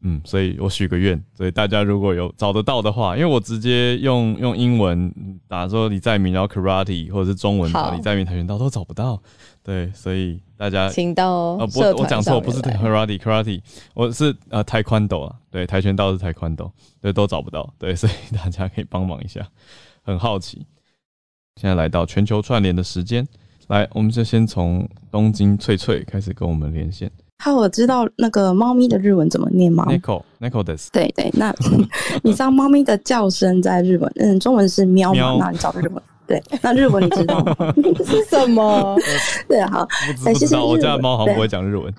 [0.02, 5.14] 嗯，所以我许个愿，所以大家如果有找得到的话，因为我直接用用英文
[5.50, 9.22] 打说李在明，然后 karate 或者是中文打李在明跆拳道都找不到。
[9.62, 13.62] 对，所以大家请到呃不，我讲错，不是 karate karate，
[13.94, 16.70] 我是呃跆拳道啊，对，跆拳道是跆拳道，
[17.02, 17.74] 对，都找不到。
[17.80, 19.48] 对，所以 大家可以帮忙一下，
[20.04, 20.68] 很好奇。
[21.56, 23.26] 现在来到全球串联的时间，
[23.70, 27.10] 来，我们就先从东京翠翠开始跟我们连线。
[27.42, 30.76] 好，我知道那个猫咪的日文怎么念吗？Nico，Nico 的。
[30.92, 31.56] 对对，那
[32.22, 35.38] 你知道猫咪的叫声在日文，嗯，中文是喵吗？
[35.40, 36.04] 那你找日文。
[36.30, 37.74] 对，那日文你知道吗？
[38.06, 38.96] 是 什么？
[39.50, 39.88] 对，好。
[40.26, 41.92] 哎，其实我家的猫好像不会讲日文。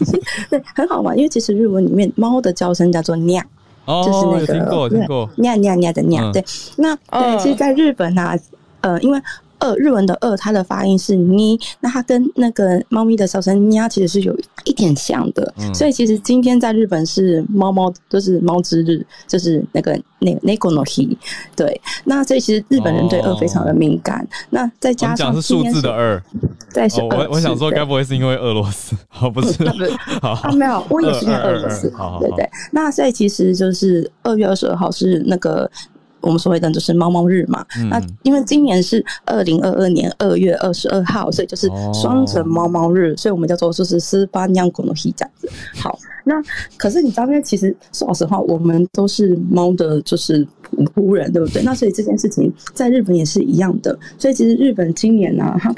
[0.50, 3.42] 对，很好玩，因为其实日文里面猫的叫声叫做“喵”，
[3.88, 6.30] 就是那个听过听过“喵喵喵”的“喵”。
[6.32, 6.44] 对，
[6.76, 8.36] 那对，其实，在日本呢。
[8.80, 9.20] 呃，因为
[9.58, 21.16] 二日文的二，它的发音是咪，那它跟那个猫咪的小声喵其实是有一点像的，所以其实今天在日本是猫猫，就是猫之日，就是那个那那个 no he，
[21.56, 26.22] 对，那所以其实日本人对二非常的敏感，那再加上是数字的二，
[26.70, 28.96] 在是我我想说，该不会是因为俄罗斯？
[29.08, 29.64] 好，不是，
[30.22, 35.70] 好，没有，我也是因为俄罗斯，对对，那所以其实就是二月二十二号是那个。
[36.20, 45.48] 我们所谓的就是猫猫日嘛，那因为今年是二零二二年二月二十二号，所以就是双层猫猫日，所以我们叫做就是斯巴尼狗的西这样子。
[45.74, 46.34] 好，那
[46.76, 50.46] 可是你知道，因为其实说老实话，我们都是猫的，就是
[50.94, 51.62] 仆人，对不对？
[51.62, 53.98] 那所以这件事情在日本也是一样的。
[54.18, 55.74] 所以其实日本今年呢，它。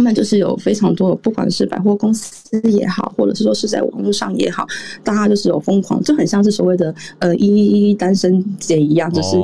[0.00, 4.66] 他们就是有非常多，不管是百货公司也好，或者是说是在网络上也好，
[5.04, 9.36] 大家就是有疯狂，就很像是所谓的呃一一一单身节一样，就是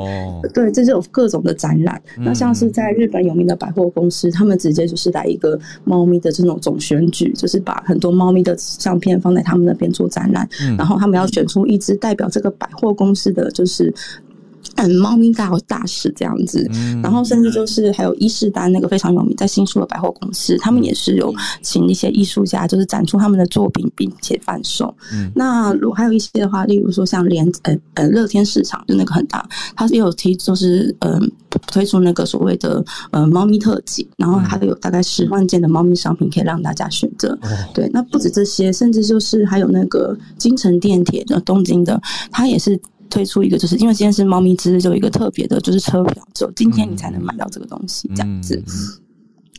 [0.55, 2.01] 对，这就有各种的展览。
[2.17, 13.93] 那像是在日本有名的百货公司，他们直接就是来一个猫咪的这种总选举，就是把很多猫咪的相片放在他们那边做展览，然后他们要选出一只代表这个百货公司的就是。
[14.77, 16.69] 嗯，猫咪大大使这样子，
[17.03, 24.95] 然后甚至就是还有伊势丹那个非常有名，在新宿的百货公司，他们也是有请一些艺术家，就是展出他们的作品，并且贩售。
[25.33, 31.19] 那如还有一些的话，例如说像连呃呃乐天市场就那个很大，它也有提就是呃
[31.65, 37.37] 推出那个所谓的呃猫咪特辑，然后还有大概十万件的猫咪商品可以让大家选择。
[37.73, 41.99] 对，那不止这些，甚至就是还有那个京城电铁的东京的，
[42.31, 42.79] 它也是。
[43.09, 48.63] 推出一个，就是因为今天是猫咪之日，就有一个特别的，就是车票，只有今天你才能买到这个东西，这样子。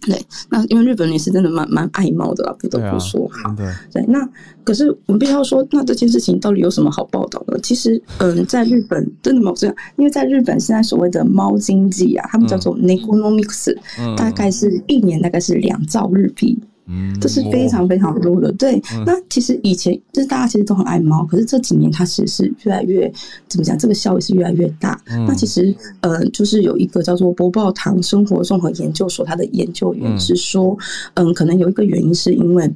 [0.02, 0.16] 对，
[0.48, 3.54] 那因为日本人也是真的蛮蛮爱猫的啦，不得不说哈。
[3.92, 4.26] 对，那
[4.64, 7.58] 可是我们必须要说，那这件事情到底有什么好报道的？
[7.60, 13.76] 其实，嗯，在日本真的猫这样，因为在日本现在所谓的猫经济啊，他们叫做 Negonomics，
[14.16, 16.58] 大概是一年大概是两兆日币。
[16.88, 18.50] 嗯，这是非常非常多的。
[18.52, 23.12] 对，那其实以前就是大家其实都很爱猫，可是这几年它其实是越来越
[23.46, 23.76] 怎么讲？
[23.78, 24.98] 这个效益是越来越大。
[25.26, 30.76] 那其实呃，就是有一个叫做博报堂生活综合研究所，它的研究员是说，
[31.14, 32.70] 嗯，可能有一个原因是因为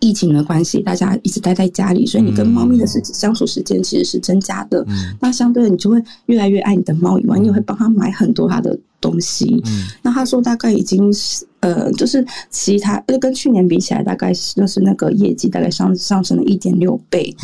[0.00, 4.86] 疫情的关系，大家一直待在家里，所以你跟猫咪的时相处时间其实是增加的。
[5.20, 8.78] 那相对的，你就会越来越爱你的猫以外，你会帮它买很多它的。
[8.98, 9.62] 东西，
[10.02, 17.34] 那他说大概已经是呃，就是其他就跟去年比起来，大概是就是那个业绩大概上上升了一点六倍。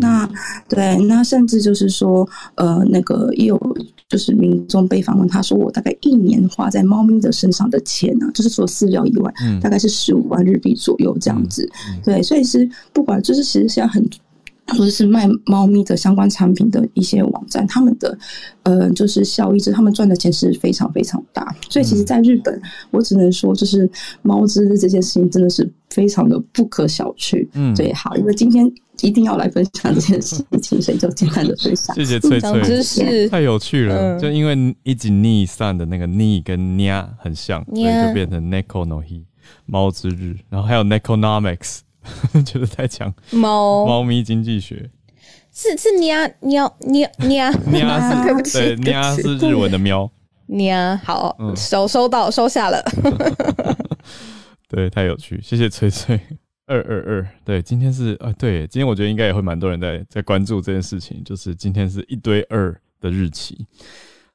[0.00, 0.28] 那
[0.68, 3.58] 对，那甚至就是说呃，那个也有
[4.08, 11.68] 就是民众被访问，他说我大概一年花在猫咪的身上的钱呢，就是除了饲料以外，大概是十五万日币左右这样子。
[12.04, 14.04] 对，所以是不管就是其实是要很。
[14.68, 18.16] 或者是卖猫咪的相关产品的一些网站，他们的
[18.62, 21.54] 呃，就是效益，就是他们赚的钱是非常非常大。
[21.68, 23.90] 所以，其实，在日本，我只能说，就是
[24.22, 27.46] 猫之日这件事情真的是非常的不可小觑。
[27.54, 28.70] 嗯，对，好，因为今天
[29.00, 31.94] 一定要来分享这件事情，所以就简单的分享。
[31.96, 34.18] 谢谢翠翠，知识太有趣了。
[34.18, 39.24] 就因为一直逆散的那个逆跟 nia 很像，所以就变成 neko no hi
[39.66, 41.80] 猫之日，然后还有 nekonomics。
[42.44, 43.86] 觉得太强，猫。
[43.86, 44.90] 猫咪经济学。
[45.54, 47.52] 是是喵喵喵喵。
[47.66, 50.10] 喵， 对不起，对喵是日文的喵。
[50.46, 52.82] 喵，好收收到收下了，
[54.68, 56.20] 对，太有趣，谢谢翠翠
[56.66, 63.66] 二二二，对，今天是啊，对，今天我觉得应该也会蛮多人在在关注这件事情，就是今天是一堆二的日期。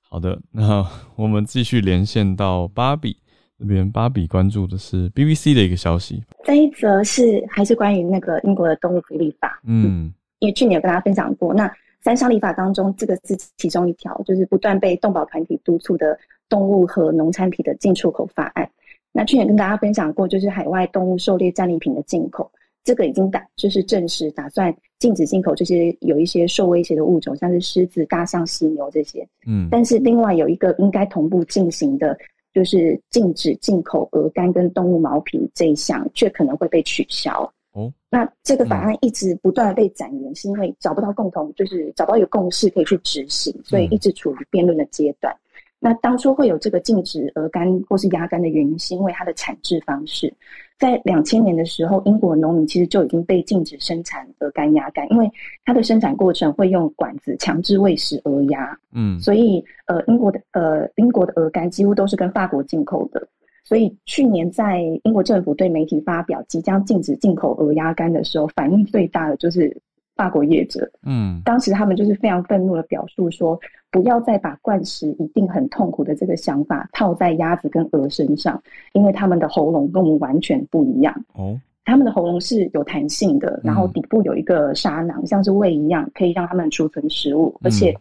[0.10, 3.18] 好的，那我们继续连线到芭比。
[3.60, 9.60] 这边芭比关注的是 BBC 的一个消息，这一则是还是关于那个英国的动物福利法。
[9.66, 16.18] 嗯，因为去年有跟大家分享过，那三项立法当中，这个是其中一条，就是不断被动保团体督促的
[16.48, 18.70] 动物和农产品的进出口法案。
[19.12, 22.52] 那去年跟大家分享过，就是海外动物狩猎战利品的进口，
[22.84, 29.28] 这个已经打就是正式打算禁止进口这些有一些受威胁的物种，像是狮子、大象、犀牛这些。
[29.48, 32.16] 嗯，但是另外有一个应该同步进行的。
[32.58, 37.44] 就是禁止进口鹅肝跟动物毛皮这一项，却可能会被取消。
[37.74, 45.32] 哦，那这个法案一直不断被展延，是因为找不到共同，就是找到一个共识可以去执行，所以一直处于辩论的阶段。
[45.80, 50.34] 那当初会有这个禁止鹅肝或是鸭肝的原因，是因为它的产制方式。
[50.80, 55.30] 在两千年的时候，英国农民其实就已经被禁止生产鹅肝、鸭肝，因为
[55.66, 58.78] 它的生产过程会用管子强制喂食鹅鸭。
[58.94, 63.28] 嗯，所以呃，英国的呃，英国的鹅肝几乎都是跟法国进口的。
[63.64, 69.76] 所以去年在英国政府对媒体发表即将禁止进口鹅鸭肝的时候，反应最大的就是
[70.18, 70.92] 法国业者。
[71.04, 73.58] 嗯，当时他们就是非常愤怒的表述说。
[73.90, 81.24] 不要再把灌食一定很痛苦的这个想法套在鸭子跟鹅身上，因为它们的喉咙跟我们完全不一样。
[81.36, 87.58] 哦，它们的喉咙是有弹性的，然后底部有一个沙囊，像是胃一样，可以让它们储存食物。
[87.64, 87.96] 而且，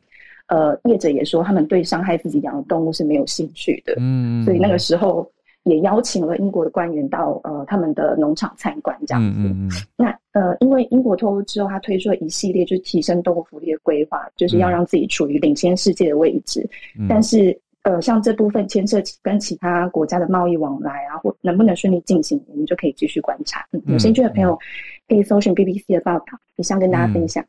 [0.48, 3.94] 呃，业者也说他们对伤害自己养的动物是没有兴趣的。
[3.98, 5.26] 嗯，所以那个时候。
[5.66, 9.76] 也邀请了英国的官员到呃他们的农场参观，这样子。
[9.96, 16.64] 那呃，因为英国脱欧之后，他推出了一系列就是提升动物福利的规划，就是要让自己处于领先世界的位置。
[17.08, 23.66] 但是呃，像这部分牵涉跟其他国家的贸易往来啊，或能不能顺利进行，我们就可以继续观察。
[23.86, 24.56] 有兴趣的朋友
[25.08, 27.44] 可以搜寻 BBC 的报道，也想跟大家分享。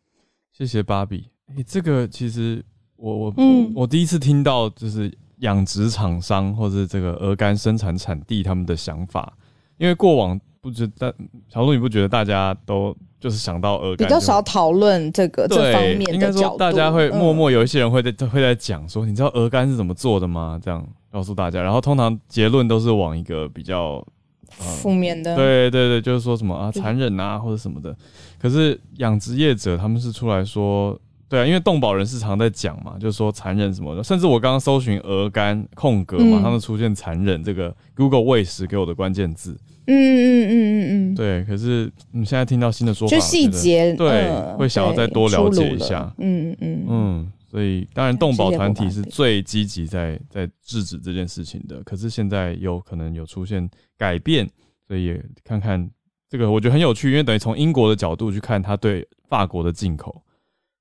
[0.51, 1.29] 谢谢芭比。
[1.55, 5.15] 诶，这个其实我我嗯，我第一次听到就是。
[5.39, 9.33] 养殖厂商或者这个鹅肝生产产地他们的想法，
[9.77, 11.13] 因为过往不觉得
[11.47, 20.59] 小鹿你不觉得大家都就是想到鹅肝比较少讨论这个这方面的应该说大家会默默有一些人会在会在讲说，你知道鹅肝是怎么做的吗？
[20.63, 24.03] 这样告诉大家，然后通常结论都是往一个比较
[24.49, 27.95] 负面的，对对对，就是说什么啊残忍啊或者什么的。
[28.39, 30.99] 可是养殖业者他们是出来说。
[31.29, 39.57] 对啊，因为动保人士常在讲嘛，就是说残忍什么的，甚至我刚刚搜寻鹅肝空格，马上就出现残忍这个 Google 喂食给我的关键字。
[39.87, 41.43] 嗯嗯嗯嗯嗯，对。
[41.45, 46.13] 可是你现在听到新的说法，就细节对，会想要再多了解一下。
[46.17, 47.31] 嗯嗯嗯。
[47.49, 53.67] 所以当然动保团体是最积极在在制止这件事情的，可是现在有可能有出现
[53.97, 54.47] 改变，
[54.85, 55.89] 所以也看看
[56.29, 60.21] 这个，我觉得很有趣，因为等于从英国的角度去看他对法国的进口。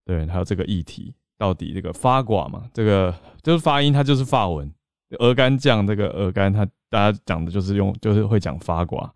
[0.07, 2.63] 对，还有这个议题，到底这个发寡嘛？
[2.73, 4.71] 这个就是发音，它就是法文。
[5.19, 9.09] 鹅肝酱，这个鹅肝，它大家讲的就是用，就是会讲发寡，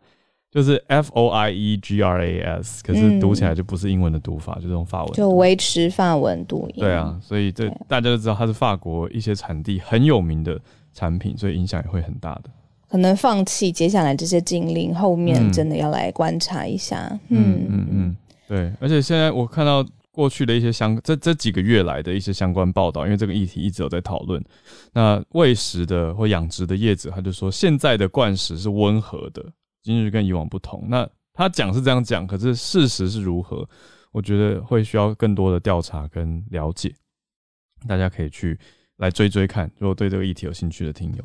[0.50, 6.76] 就是 F O I E G R A S，可是读起来就不是英文的读法，就是用法文，就维持法文读音。
[6.78, 10.60] 对啊，所以这大家都知道它是法国一些产地很有名的
[10.92, 12.50] 产品，所以影响也会很大的。
[12.88, 17.08] 可能放弃接下来这些禁令，后面真的要来观察一下。
[17.28, 18.16] 嗯嗯嗯，
[18.48, 19.84] 对，而且现在我看到。
[20.12, 24.42] 过去的一些相这这几个月来的一些相关报道，因为这个议题一直有在讨论。
[24.92, 29.44] 那喂食的或养殖的业者，他就说现在的灌食是温和的，
[29.82, 30.84] 今日跟以往不同。
[30.88, 33.66] 那他讲是这样讲，可是事实是如何？
[34.12, 36.92] 我觉得会需要更多的调查跟了解。
[37.86, 38.58] 大家可以去
[38.96, 41.24] 来追追看，如果对这个议题有兴趣的听友。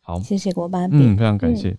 [0.00, 1.76] 好，谢谢国班，嗯，非常感谢。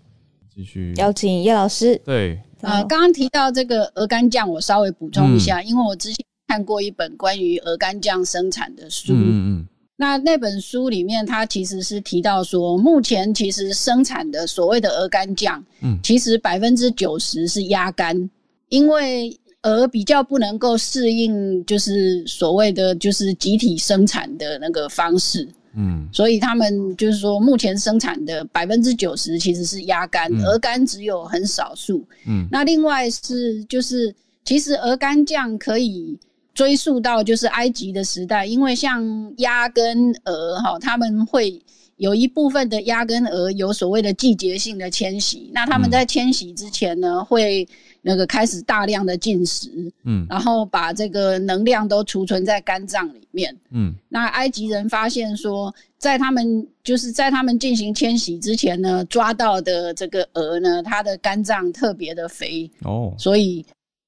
[0.50, 2.00] 继续邀请叶老师。
[2.06, 6.26] 对，呃，刚刚提到这个鹅肝酱，我稍微补充一下，因为我之前。
[6.48, 18.30] 看过一本关于鹅肝酱生产的书，嗯嗯，那那本书里面，它其实是提到说，目前其实生产的所谓的鹅肝酱，嗯，其实百分之九十是鸭肝，
[18.70, 34.14] 因为鹅比较不能够适应，就是所谓的就是集体生产的那个方式，嗯，所以他们就是说，目前生产的百分之九十其实是鸭肝，鹅肝只有很少数，嗯，那另外是就是
[34.44, 36.18] 其实鹅肝酱可以。
[36.54, 39.04] 追溯到就是埃及的时代，因为像
[39.40, 41.62] 鸭跟鹅哈，他们会
[41.98, 45.52] 有一部分的鸭跟鹅有所谓的季节性的迁徙。
[45.54, 47.68] 那他们在迁徙之前呢，会
[48.08, 53.92] 那个开始大量的进食，嗯，然后把这个能量都储存在肝脏里面，嗯。
[54.08, 63.66] 那埃及人发现说，在他们就是在他们进行迁徙之前呢，抓到的这个鹅呢，它的肝脏特别的肥哦，所以。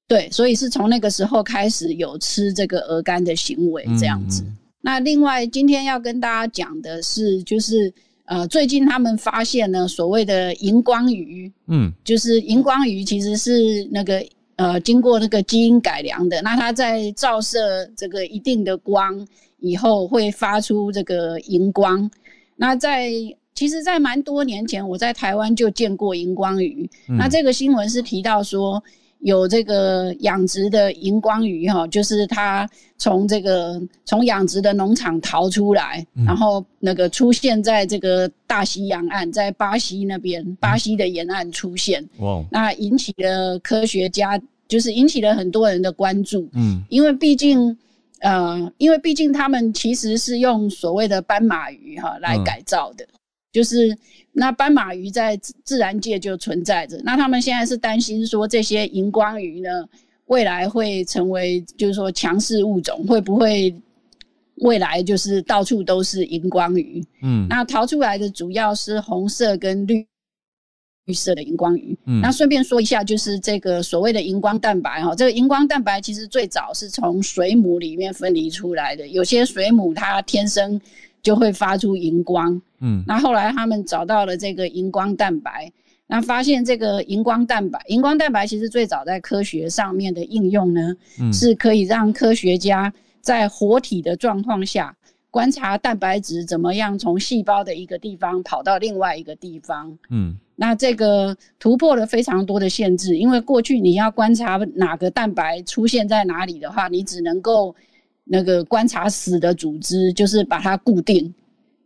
[0.09, 4.41] 对，所以是从那个时候开始有吃这个鹅肝的行为这样子。
[4.79, 7.93] 那另外今天要跟大家讲的是，就是
[8.27, 14.23] 呃，最近他们发现呢，所谓的荧光鱼，嗯，就是荧光鱼其实是那个
[14.57, 16.41] 呃，经过那个基因改良的。
[16.41, 19.27] 那它在照射这个一定的光
[19.59, 22.09] 以后，会发出这个荧光。
[22.55, 23.09] 那在
[23.55, 26.89] 其实，在蛮多年前，我在台湾就见过荧光鱼。
[27.07, 28.83] 那这个新闻是提到说。
[29.19, 42.07] 有这个养殖的荧光鱼哈，就是它从这个从养殖的农场逃出来，然后那个出现在这个大西洋岸，在巴西那边，巴西的沿岸出现。
[42.19, 42.43] 哇！
[42.51, 46.47] 那引起了科学家，就是引起了很多人的关注。
[46.53, 47.75] 嗯，因为毕竟，
[48.19, 53.05] 呃，因为毕竟他们其实是用所谓的斑马鱼哈来改造的，
[53.57, 53.97] 就是。
[54.39, 59.83] 那斑马鱼在自然界就存在着，那他们现在是担心说这些荧光鱼呢，
[60.27, 63.73] 未来会成为就是说强势物种，会不会
[64.57, 67.03] 未来就是到处都是荧光鱼？
[67.23, 70.05] 嗯，那逃出来的主要是红色跟绿
[71.05, 71.97] 绿色的荧光鱼。
[72.05, 80.79] 嗯，那顺便说一下，就是这个所谓的荧光蛋白哈，这个荧光蛋白其实最早是从水母里面分离出来的，有些水母它天生。
[81.27, 85.69] 就会发出荧光，嗯，那后来他们找到了这个荧光蛋白，
[86.07, 90.95] 那发现这个荧光蛋白，荧光蛋白其实最早在科学上面的应用呢，
[91.33, 94.95] 是可以让科学家在活体的状况下
[95.29, 107.75] 观察蛋白质怎么样从细胞的一个地方跑到另外一个地方，嗯，那这个突破了非常多的限制，因为过去你要观察哪个蛋白出现在哪里的话，你只能够。
[108.29, 111.33] 那个观察死的组织，就是把它固定，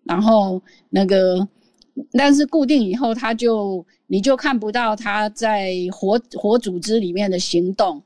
[0.03, 1.47] 然后那个，
[2.13, 8.01] 但是固定以后，它就你就看不到它在活活组织里面的行动。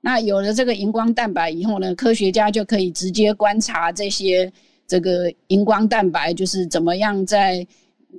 [0.00, 4.50] 那有了这个荧光蛋白以后呢，科学家就可以直接观察这些
[4.86, 7.66] 这个荧光蛋白，就是怎么样在，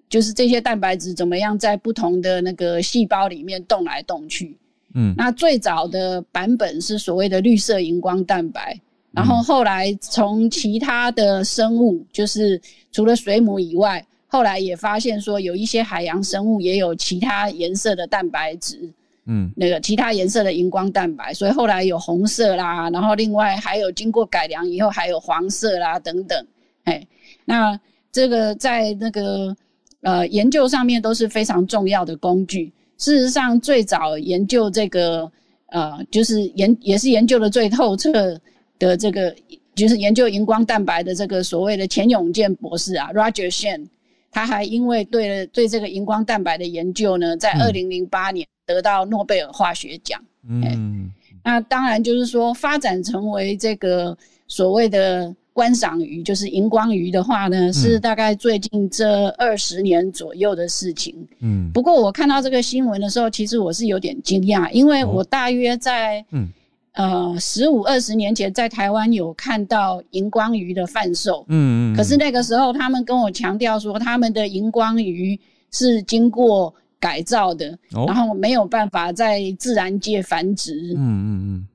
[0.08, 4.58] 就是这些蛋白质怎么样在不同的那个细胞里面动来动去。
[4.94, 8.80] 嗯，那最早的版本是所谓的绿色荧光蛋白。
[9.12, 12.60] 然后后来从其他的生物，就是
[12.92, 18.90] 除了水母以外，后来也发现说有一些海洋生物也有其他颜色的蛋白质。
[19.26, 26.48] 嗯，那个其他颜色的荧光蛋白，所以后来有红色啦，然后另外还有经过改良以后还有黄色啦等等，
[26.86, 27.06] 哎，
[27.46, 27.80] 那
[28.12, 29.56] 这个在那个
[30.02, 32.72] 呃研究上面都是非常重要的工具。
[32.98, 35.32] 事实上，最早研究这个
[35.68, 38.40] 呃，就是研也是研究的最透彻
[38.88, 39.34] 的这个，
[39.76, 43.88] 就是研究荧光蛋白的这个所谓的钱永健博士啊，Roger Shen。
[44.34, 50.22] 他还因为对了对这个荧光蛋白的研究呢，在二零零八年得到诺贝尔化学奖。
[50.48, 51.12] 嗯，
[51.44, 54.18] 那当然就是说发展成为这个
[54.48, 61.14] 所谓的观赏鱼，就是荧光鱼的话呢，是大概最近这二十年左右的事情。
[61.42, 66.48] 嗯，不过我看到这个新闻的时候，其实我是有点惊讶，因为我大约在嗯。
[66.94, 75.40] 呃，十五二十年前在台湾有看到荧光鱼的贩售，嗯嗯，可是那个时候他们跟我强调说，他们的荧光鱼
[75.72, 81.68] 是经过改造的，然后没有办法在自然界繁殖，嗯嗯嗯，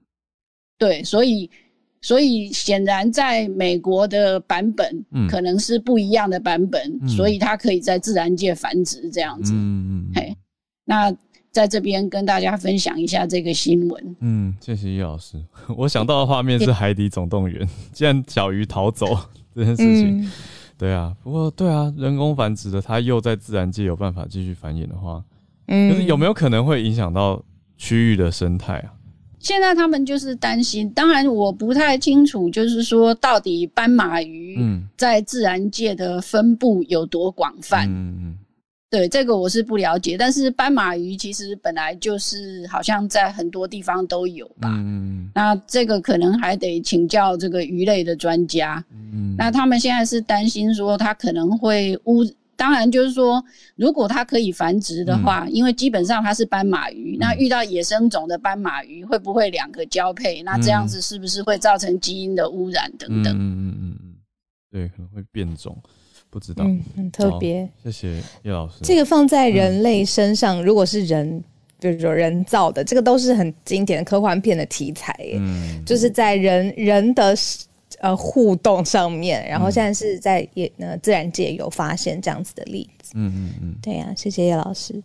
[0.76, 1.50] 对，所以
[2.02, 10.36] 所以显然在美国的版本可能是不一样的版本，所以它可以在自然界繁殖这样子，嗯嗯，嘿，
[10.84, 11.16] 那。
[11.56, 14.16] 在这边跟大家分享一下这个新闻。
[14.20, 15.42] 嗯，谢谢叶老师。
[15.74, 19.06] 我想到的画面是《海底总动员》，既然小鱼逃走
[19.56, 20.30] 这件事情，
[20.76, 21.16] 对啊。
[21.22, 25.24] 不过，对啊，人工繁殖的，它又在自然界有办法继续繁衍的话，
[25.68, 27.42] 嗯，可是有没有可能会影响到
[27.78, 28.92] 区域的生态啊？
[29.38, 34.58] 现在他们就是担心，当然我不太清楚，就是说到底斑马鱼
[34.98, 37.88] 在自然界的分布有多广泛。
[37.88, 38.38] 嗯嗯。
[38.88, 44.72] 对这个我是不了解，但是斑马鱼其实本来就是好像在很多地方都有吧。
[44.76, 48.82] 嗯，那这个可能还得请教这个鱼类的专家。
[48.92, 52.24] 嗯，那他们现在是担心说它可能会污，
[52.54, 60.44] 当然就是说如果它可以繁殖的话，因为基本上它是斑马鱼，那遇到野生种的斑马鱼会不会两个交配？
[60.44, 63.34] 那这样子是不是会造成基因的污染等等？
[63.34, 64.14] 嗯嗯嗯嗯，
[64.70, 65.76] 对，可能会变种。
[66.36, 67.66] 不知道，嗯，很特别。
[67.82, 68.74] 谢谢叶老师。
[68.82, 71.42] 这个放在人类身上，如果是人，
[71.80, 75.16] 比如说人造的，这个都是很经典的科幻片的题材。
[75.32, 77.34] 嗯，就是在人人的
[78.00, 83.12] 呃互动上面，然后现在是在也呃自然界有发现这样子的例子。
[83.14, 85.02] 嗯嗯嗯，对呀，谢谢叶老师。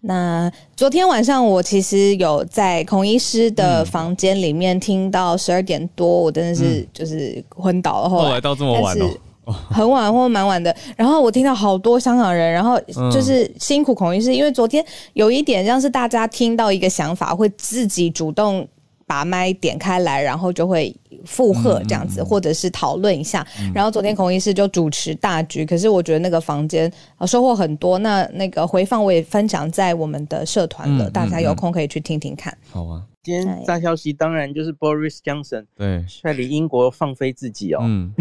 [0.00, 8.10] 那昨天晚上我其实有在孔医师的房间里面听到十二点多，我真的是就是昏倒了。
[8.10, 9.08] 后来到这么晚哦。
[9.44, 12.80] 很晚或蛮晚的，然后我听到好多香港人，然后
[13.10, 14.84] 就是辛苦孔医师，因为昨天
[15.14, 18.66] 有一点像是大家听到一个想法，会自己主动
[19.06, 23.46] 把麦点开来，然后就会附和这样子，或者是讨论一下。
[23.74, 26.90] 然后昨天孔医师就主持大局，可是我觉得那个房间
[27.26, 27.98] 收获很多。
[27.98, 32.56] 那那个回放我也分享在我们的社团了，大家有空可以去听听看。
[32.70, 33.02] 好啊。
[33.22, 37.78] 今天大消息当然就是 Boris Johnson 对率领英国放飞自己哦。
[37.80, 38.12] 嗯，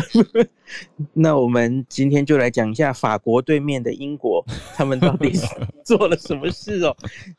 [1.14, 4.45] 那我们今天就来讲一下法国对面的英国，
[4.78, 5.32] 他们到底
[5.84, 6.95] 做了什么事哦？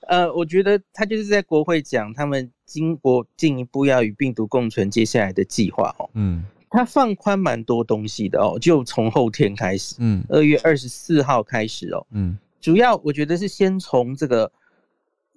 [0.09, 6.11] 呃，我觉得他就是在国会讲他们英国进一步要与病毒共存接下来的计划哦。
[6.15, 14.51] 嗯，他放宽蛮多东西的哦，就从后天开始，嗯，二月二十四号开始哦，嗯，主要我觉得是先从这个。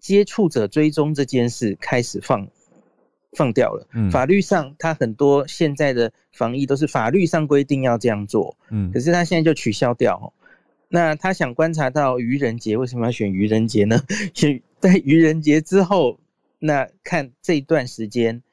[0.05, 2.47] 接触者追踪这件事开始放
[3.31, 3.87] 放掉了。
[3.95, 8.55] 嗯，法律上他很多现在的防疫都是法律上规定要这样做。
[8.69, 10.31] 嗯，可是他现在就取消掉。
[10.89, 13.99] 那他想观察到愚人节，为什么要选愚人节呢？
[14.35, 16.19] 选在愚人节之后，
[16.59, 18.43] 那看这一段时间，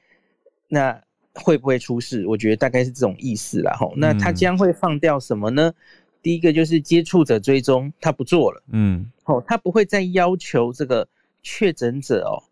[0.68, 1.02] 那
[1.34, 2.26] 会不会出事？
[2.26, 3.76] 我觉得大概是这种意思了。
[3.78, 5.74] 吼，那他将会放掉什么呢？
[6.22, 8.62] 第一个就是接触者追踪，他不做了。
[8.72, 11.06] 嗯，哦，他不会再要求这个。
[11.42, 12.42] 确诊者哦，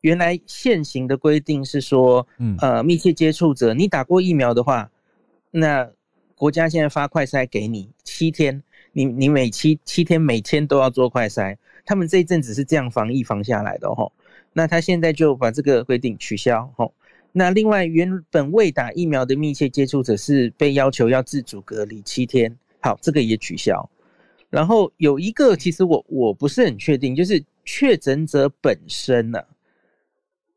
[0.00, 2.26] 原来现行的规定是说，
[2.60, 4.90] 呃，密切接触者，你打过疫苗的话，
[5.50, 5.90] 那
[6.34, 8.62] 国家现在发快筛给你七天，
[8.92, 14.12] 你你每七七天每天都要做快筛，他们这一阵子是这样防疫防下来的哦。
[14.52, 16.92] 那他现在就把这个规定取消哦。
[17.30, 23.88] 那另外原本未打疫苗的密切接触者是被要求要自主隔离七天，好，这个也取消。
[24.50, 29.40] 然后有一个，其实我我不是很确定，就是确诊者本身呢，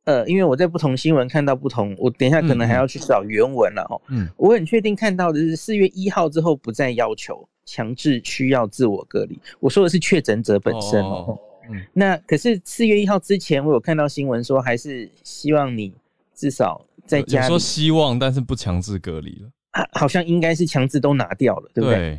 [0.05, 4.01] 呃，因为我在不同新闻看到不同，我等一下可能还要去找原文了哦。
[4.09, 9.39] 嗯，我很确定看到的是四月一号之后不再要求强制需要自我隔离。
[9.59, 11.37] 我说的是确诊者本身哦。
[11.69, 15.91] 嗯，那可是四月一号之前，我有看到新闻说，还是希望你
[16.35, 17.47] 至少在家。
[17.47, 19.49] 说希望，但是不强制隔离了。
[19.91, 22.17] 好像应该是强制都拿掉了，对不对？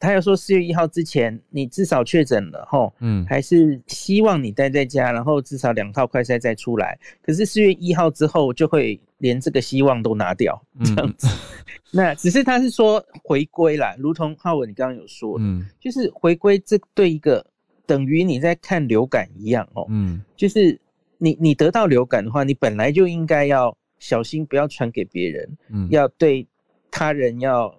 [0.00, 6.96] 他要说四月一号之前你至少确诊了吼，嗯，还是希望你待在家，然后至少两套快筛再出来。
[7.20, 11.26] 可是四月一号之后就会连这个希望都拿掉这样子。
[11.90, 17.44] 那只是他是说回归啦，如同浩文你刚刚有说，嗯，就是回归这对一个
[17.84, 20.78] 等于你在看流感一样哦，嗯，就是
[21.16, 26.46] 你你得到流感的话，你本来就应该要小心不要传给别人，嗯，要对
[26.90, 27.74] 他人要。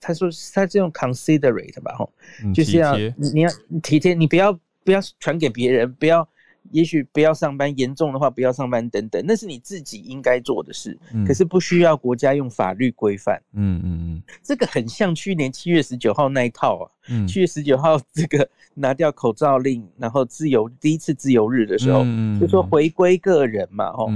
[0.00, 2.10] 他说他是用 considerate 吧，吼，
[2.54, 3.50] 就是要你要
[3.82, 4.52] 体贴，你不要
[4.84, 6.26] 不要传给别人，不要，
[6.70, 13.40] 也许不要上班，严重的话不要上班等等，那是你自己应该做的事，可是不需要国家用法律规范。
[13.52, 16.86] 嗯嗯嗯，这个很像去年七月十九号那一套啊，
[17.26, 22.04] 七月十九号这个拿掉口罩令，然后自由第一次自由日的时候，
[22.40, 24.10] 就说回归个人嘛，吼。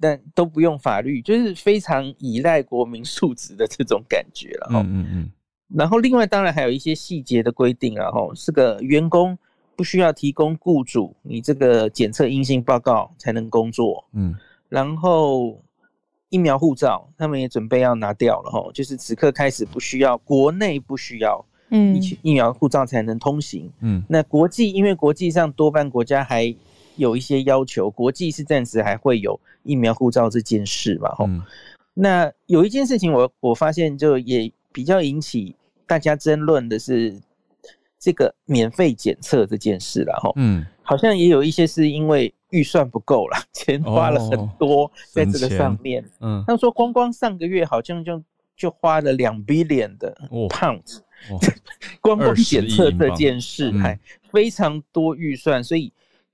[0.00, 4.68] 但都不用法律，就是非常依赖国民素质的这种感觉了。
[4.70, 5.30] 嗯嗯嗯。
[5.76, 9.38] 然后另外当然还有一些细节的规定啊，吼，是个员工
[9.76, 14.04] 不需要提供雇主你这个检测阴性报告才能工作。
[14.12, 14.34] 嗯。
[14.68, 15.60] 然后
[16.28, 23.70] 疫苗护照他们也准备要拿掉了，吼，就是此刻开始不需要国内不需要，嗯，疫疫苗护照才能通行。
[23.80, 24.02] 嗯。
[24.08, 26.54] 那国际因为国际上多半国家还
[27.00, 29.38] 有一些要求，国际是暂时还会有。
[29.62, 31.28] 疫苗护照这件事嘛，吼，
[31.92, 35.54] 那有一件事情，我我发现就也比较引起
[35.86, 37.14] 大家争论的是
[37.98, 48.22] 这个免费检测这件事了，吼，嗯，好像也有一些是因为预算不够了，钱花了很多在这个上面，嗯，他说光光上个月好像就
[48.56, 50.16] 就花了两 billion 的
[50.48, 51.00] pounds，
[52.00, 54.00] 光光检测这件事还
[54.32, 55.92] 非常多预算，所以。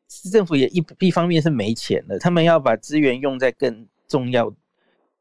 [0.08, 4.52] 市政府也一一方面是没钱了，他们要把资源用在更重要、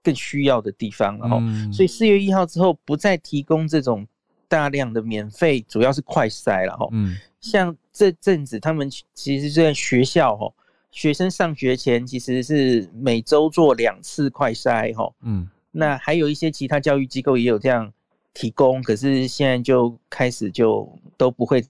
[0.04, 1.40] 更需要的地方，然后，
[1.74, 4.06] 所以四月一号之后不再提供这种
[4.48, 6.88] 大量的免费，主要是快筛了哈。
[6.92, 10.54] 嗯，像这阵子他们其实在学校哈，
[10.92, 15.12] 学生上学前其实是每周做两次快筛哈。
[15.24, 17.92] 嗯，那还有一些其他教育机构也有这样
[18.36, 21.66] 提供，可是现在就开始就都不会。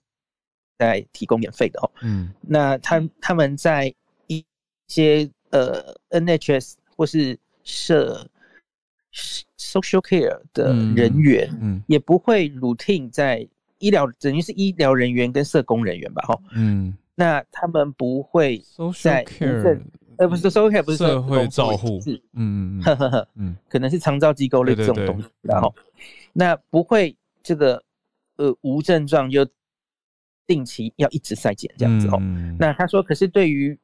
[0.77, 3.93] 在提供免费的哦，嗯，那他他们在
[4.27, 4.43] 一
[4.87, 8.27] 些呃 NHS 或是社
[9.57, 13.47] social care 的人员，嗯，也不会 routine 在
[13.79, 18.61] 医疗等于是医疗人员跟社工人员吧，哈，嗯，那他们不会
[19.01, 19.79] 在 care，
[20.17, 22.01] 呃，不是 social care，不是社会照护，
[22.33, 25.73] 嗯嗯嗯，嗯，可能是长照机构类这种东西，然后
[26.33, 27.81] 那不会这个
[28.35, 29.47] 呃无症状就。
[30.47, 32.19] 定期要一直筛检这样子哦。
[32.59, 33.77] 那他说，可是对于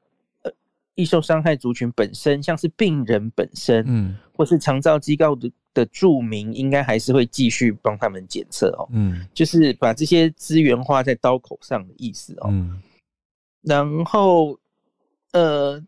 [0.44, 0.52] 呃
[0.96, 8.88] 易受伤害族群本身，像是病人本身，嗯，或是长照机构的的住民，应该还是会继续帮他们检测哦。
[8.92, 12.50] 嗯，就是把这些资源花在刀口上的意思哦。
[12.52, 12.82] 嗯，
[13.62, 14.60] 然后
[15.34, 15.84] 呃，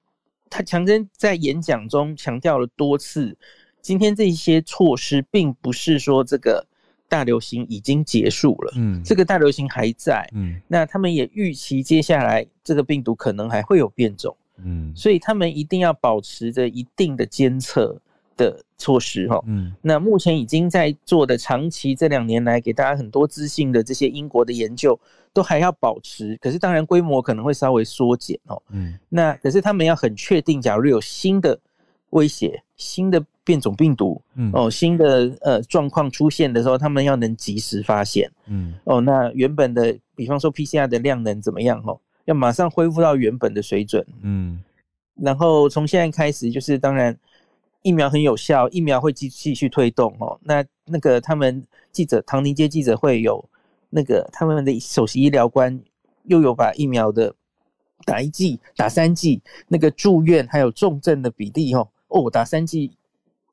[0.49, 3.37] 他强生在演讲中强调了多次，
[3.81, 6.67] 今天这些措施并不是说这个。
[7.13, 17.95] 大流行已经结束了，嗯，这个大流行还在，嗯，那他们也预期接下来这个病毒可能还会有变种，嗯，所以他们一定要保持着一定的监测
[18.35, 24.99] 的措施，哈，嗯，那目前已经在做的长期这两年来给大家很多资讯的这些英国的研究
[25.33, 31.59] 都还要保持，可是当然规模可能会稍微缩减，哦，嗯，那可是他们要很确定，假如有新的
[32.09, 33.23] 威胁，新的。
[33.43, 41.81] 变种病毒，嗯，哦，新的呃状况出现的时候，他们要能及时发现，嗯，哦，那原本的，比方说 PCR 的量能怎么样？
[41.85, 44.63] 哦，要马上恢复到原本的水准，嗯，
[45.15, 47.17] 然后从现在开始，就是当然
[47.81, 50.39] 疫苗很有效，疫苗会继继续推动哦。
[50.43, 53.43] 那那个他们记者唐宁街记者会有
[53.89, 55.77] 那个他们的首席医疗官
[56.23, 57.35] 又有把疫苗的
[58.05, 62.91] 打一剂、打三剂，那个住院还有重症的比例，哦，哦，打三剂。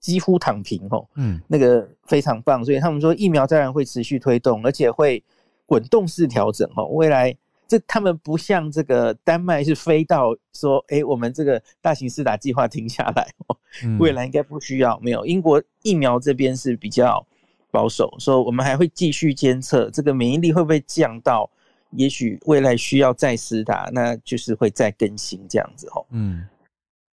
[0.01, 5.23] 几乎躺平哦，嗯，那个非常棒，所以他们说疫苗当然会持续推动，而且会
[5.67, 6.87] 滚动式调整哦。
[6.87, 7.37] 未来
[7.69, 13.57] 这他们不像这个丹麦是飞到说，哎，我们这个大型施打计划停下来哦，
[13.99, 14.99] 未来应该不需要。
[15.01, 17.25] 没有英国疫苗这边是比较
[17.71, 21.49] 保守，说我们还会继续监测这个免疫力会不会降到，
[21.91, 26.49] 也许未来需要再施打，那就是会再更新这样子哦，嗯。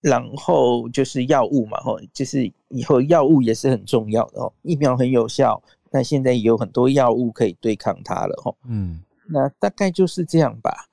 [0.02, 4.52] 然后就是药物嘛，吼，就是以后药物也是很重要的哦。
[4.64, 8.58] 疫苗很有效，但现在也有很多药物可以对抗它了，吼。
[8.68, 10.88] 嗯，那大概就是这样吧。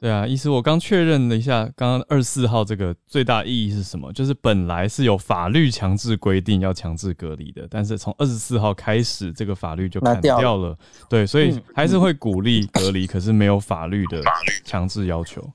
[0.00, 4.10] 对啊，医师，我刚确认了一下，刚刚二十四号这个最大意义是什么？
[4.14, 10.74] 就是本来是有法律强制规定要强制隔离的，但是从二十四号开始，这个法律就砍掉了。
[11.08, 14.22] 对，所以还是会鼓励隔离，可是没有法律的
[14.64, 15.46] 强制要求。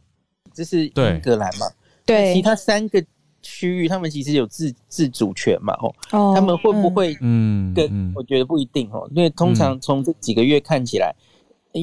[0.53, 1.65] 这是英格兰嘛？
[2.05, 3.03] 对，其他三个
[3.41, 5.73] 区域他们其实有自自主权嘛？
[6.11, 7.17] 哦，他们会不会？
[7.21, 11.13] 嗯，跟我觉得不一定哦，因为通常从这几个月看起来。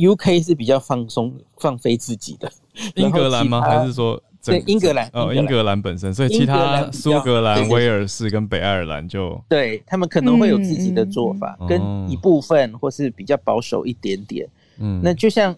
[0.00, 2.50] U K 是比较放松、放飞自己的，
[2.96, 3.60] 英格兰吗？
[3.60, 5.06] 还是说对英格兰？
[5.12, 11.78] 哦，英格兰本身，所以其他苏格兰、威尔士跟北爱尔兰就对他们可能会有自己的做法，跟
[12.10, 14.48] 一部分或是比较保守一点点。
[14.78, 15.54] 嗯，那就像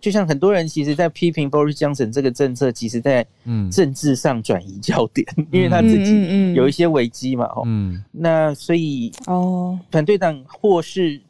[0.00, 3.26] 就像很多人其实，在批评 Boris Johnson 这个政策，其实在
[3.70, 7.44] 政治上转移焦点， 因为他自己有一些危机嘛。
[7.46, 11.20] 哦，嗯，那所以哦，反对党或是。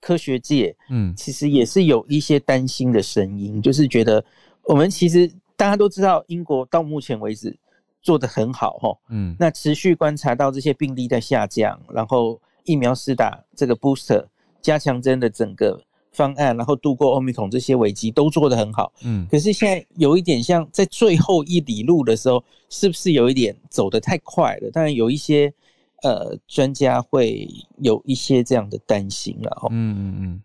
[0.00, 4.24] 科学界，嗯，其实也是有一些担心的声音，就是觉得
[4.62, 7.54] 我们其实大家都知道，英国到目前为止
[8.00, 14.24] 做的很好，哦，嗯，那持续观察到这些病例在下降，然后疫苗施打这个 booster
[14.62, 15.78] 加强针的整个
[16.12, 24.70] 方案，然后度过欧米孔这些危机都做得很好，嗯，可是现在有一点像在最后一里路的时候，是不是有一点走得太快了？
[24.70, 25.52] 当然有一些。
[26.04, 27.48] 呃，专家会
[27.78, 29.68] 有一些这样的担心了哦。
[29.72, 30.42] 嗯嗯嗯。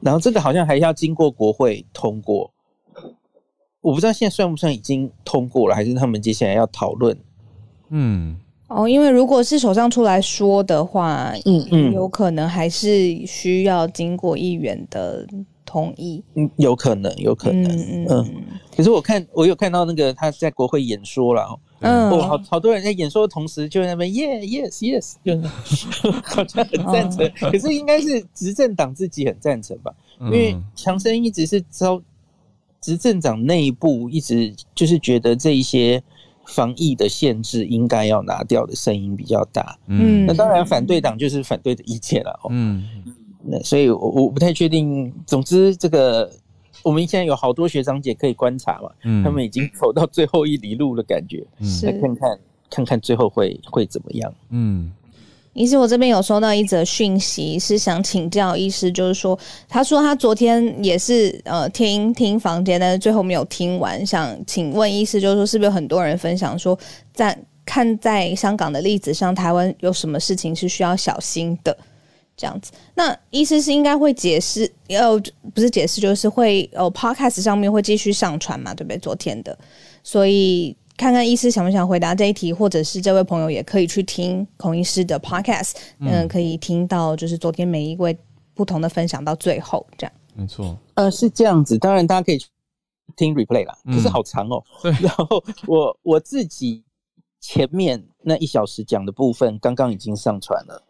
[0.00, 2.50] 然后这个好像还要经过国会通过，
[3.82, 7.14] 我不知道现在算不算已经通过了，还是他们接下来要讨论？
[7.90, 8.40] 嗯。
[8.68, 15.26] 哦，因为如果是首相出来说的话，嗯嗯，有可能还是需要经过议员的
[15.64, 16.22] 同意。
[16.34, 17.64] 嗯，有可能，有可能。
[17.64, 18.34] 嗯嗯。
[18.76, 21.58] 可是我看，我有看到那个他在国会演说了。
[21.80, 25.40] 嗯，哦，好好多人在演说的同时，就在那边，yeah yes yes，就
[26.22, 27.50] 好像很赞成。
[27.50, 29.90] 可是应该是执政党自己很赞成吧？
[30.20, 32.02] 因为强生一直是招
[32.80, 36.02] 执政党内部一直就是觉得这一些
[36.48, 39.78] 防疫的限制应该要拿掉的声音比较大。
[39.86, 42.40] 嗯，那当然反对党就是反对的意见了。
[42.50, 42.84] 嗯，
[43.44, 45.12] 那所以我我不太确定。
[45.26, 46.30] 总之这个。
[46.84, 51.44] 我们现在有好多学长姐可以观察嘛，嗯，他们已经走到最后一里路的感觉，
[51.82, 52.38] 来看看
[52.70, 54.32] 看看最后会会怎么样。
[54.50, 54.90] 嗯，
[55.58, 59.36] 医师，我这边有收到一则讯息，是想请教医师，就是说，
[59.68, 66.78] 他说他昨天也是呃听听房间，但是最后没有听完，想请问医师，就是说是不是有很多人分享说，
[67.12, 67.36] 在
[67.66, 71.76] 看在香港的例子上，台湾有什么事情是需要小心的？
[72.36, 75.20] 这样子，那医师是应该会解释，呃，
[75.52, 78.96] 不是解释，就是会哦，podcast 上面会继续上传嘛，对不对？
[78.98, 79.58] 昨天的，
[80.04, 88.18] 所以看看医师想不想回答这一题，或者是这位朋友也可以去听孔医师的 podcast，嗯，可以听到就是昨天每一位
[88.52, 90.12] 不同的分享到最后，这样。
[90.34, 92.38] 没错，呃，是这样子，当然大家可以
[93.16, 94.62] 听 replay 啦，可是好长哦。
[94.82, 96.84] 对， 然后我我自己
[97.40, 100.82] 前面那一小时讲的部分，刚刚已经上传了。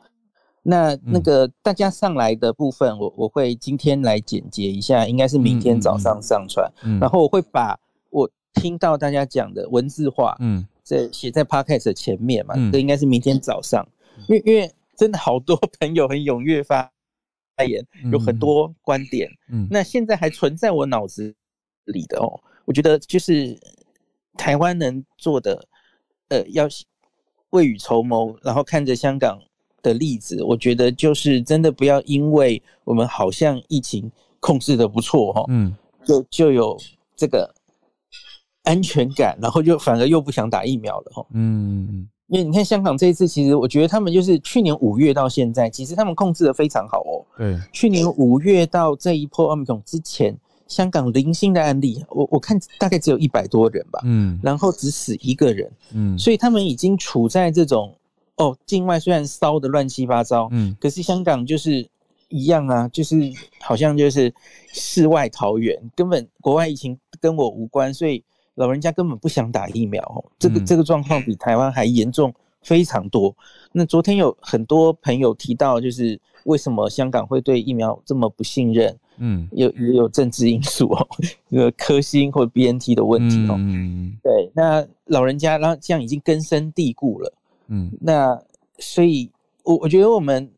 [0.62, 7.78] 那那个大家上来的部分，我我会今天来简洁一下，应该是明天早上上传，然后我会把
[8.10, 8.28] 我
[8.60, 13.86] 听到大家讲的文字化，嗯，在写在 podcast 的前面嘛，这应该是明天早上，
[14.28, 16.90] 因为因为真的好多朋友很踊跃发
[17.56, 21.34] 发言，有很多观点，嗯，那现在还存在我脑子
[21.84, 23.58] 里的哦，我觉得就是
[24.36, 25.64] 台湾能做的，
[26.28, 26.68] 呃，要
[27.50, 29.40] 未雨绸缪，然后看着香港。
[29.80, 35.72] 的例子，我觉得就是真的不要因为我们好像疫情控制的不错哈，嗯，
[36.04, 36.76] 就就有
[37.14, 37.48] 这个
[38.68, 57.94] 安全感，然后就反而又不想打疫苗了哈，嗯，因为你看香港这一次，其实我觉得他们就是去年五月到现在，其实他们控制的非常好哦，对，去年五月到这一波奥密克戎之前，香港零星的案例，我我看大概只有一百多人吧，嗯，然后只死一个人，嗯，所以他们已经处在这种。
[58.40, 61.84] 哦，境外虽然烧的乱七八糟，嗯，可是香港就是
[62.28, 63.16] 一样啊，就是
[63.60, 64.32] 好像就是
[64.72, 68.22] 世外桃源，根本国外疫情跟我无关，所以
[68.58, 70.24] 老人家根本不想打疫苗。
[70.38, 72.32] 这个这个状况比 台湾还严重
[72.62, 73.34] 非常多。
[73.72, 78.94] 那昨天有很多朋友提到，就是为什么香港会对疫苗这么不信任？
[79.20, 81.08] 嗯，有也有政治因素哦，
[81.50, 83.56] 这 个科兴或 BNT 的问题哦。
[83.58, 87.32] 嗯，对，那老人家然后这样已经根深蒂固了。
[87.66, 88.40] 嗯，那
[88.78, 89.30] 所以，
[89.64, 90.48] 我我觉得我们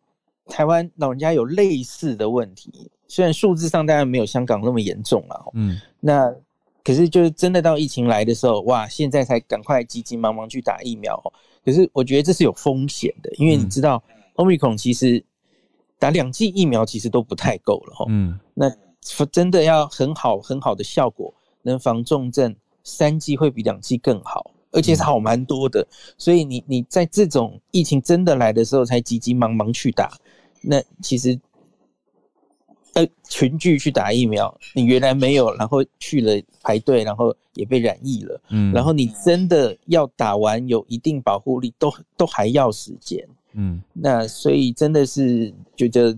[0.47, 6.31] 台湾老人家有类似的问题，虽然数字上当然没有香港那么严重了，嗯，那
[6.83, 11.21] 可是就是真的到疫情来的时候，哇，现在才赶快急急忙忙去打疫苗，
[11.65, 14.03] 可是我觉得这是有风险的，因为你知道
[14.37, 15.23] ，omicron 其实
[15.99, 18.71] 打两剂疫苗其实都不太够了哈，嗯，那
[19.31, 25.87] 真的要很好很好的效果，能防重症，三剂会比两剂更好，而且是好蛮多的。
[26.17, 30.13] 所以你你在这种疫情真的来的时候才急急忙忙去打，
[30.63, 31.39] 那其实。
[33.01, 36.33] 呃，群聚去打疫苗，你原来没有，然后去了
[36.63, 46.15] 排队，然后也被染疫了，嗯，然后你真的要打完有一定保护力，都都还要时间，嗯，那所以真的是觉得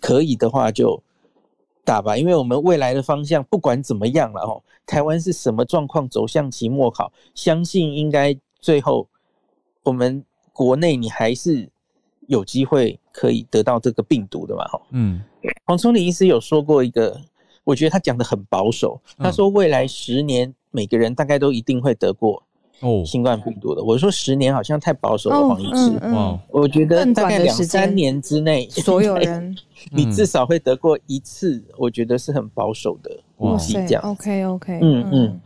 [0.00, 1.02] 可以的话就
[1.84, 9.08] 打吧，因为我们未来的方向不管怎么样了哦，台湾是什么状况走向期末考，相信应该最后
[9.82, 11.68] 我们国内你还是。
[12.26, 14.64] 有机会可以得到这个病毒的嘛？
[14.66, 15.20] 哈，嗯，
[15.66, 17.20] 黄聪林医师有说过一个，
[17.64, 19.00] 我觉得他讲的很保守。
[19.18, 22.42] 他说未来十年每个人大概都一定会得过
[22.80, 23.82] 哦新冠病毒的。
[23.82, 25.90] 我说十年好像太保守了，黄医师。
[26.14, 29.56] 哇，我觉得大概两三年之内，所有人
[29.92, 33.74] 你至少会得过一次，我觉得是很保守的估计。
[33.74, 35.40] 这样 OK OK，嗯嗯，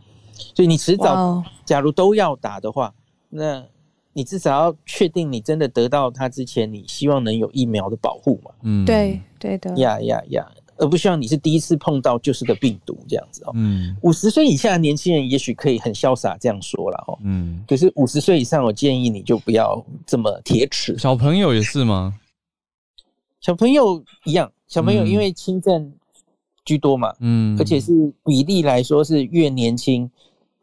[0.55, 2.93] 所以你迟早假如都要打的话，
[3.29, 3.63] 那。
[4.19, 8.51] 你至少要确定你真的得到它之前，你希望能有疫苗的保护嘛？
[8.63, 9.73] 嗯，对对的。
[9.77, 10.45] 呀呀呀！
[10.75, 13.51] 而不希望你是第一次碰到就是个病毒这样子哦。
[13.55, 17.17] 嗯，五十岁以下的年轻人也许可以很潇洒这样说了哦。
[17.23, 20.97] 嗯，可是五十岁以上，我建议你就不要这么铁齿。
[20.97, 22.19] 小朋友也是吗？
[23.39, 25.93] 小朋友一样，小朋友因为轻症
[26.65, 27.15] 居多嘛。
[27.21, 30.11] 嗯，而且是比例来说是越年轻。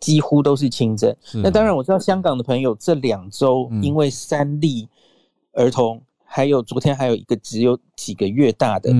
[0.07, 1.13] 几乎都是轻症。
[1.43, 4.89] 那当然，我知道香港的朋友这两周因为三例
[5.55, 8.95] 儿童，还有昨天还有一个只有几个月大的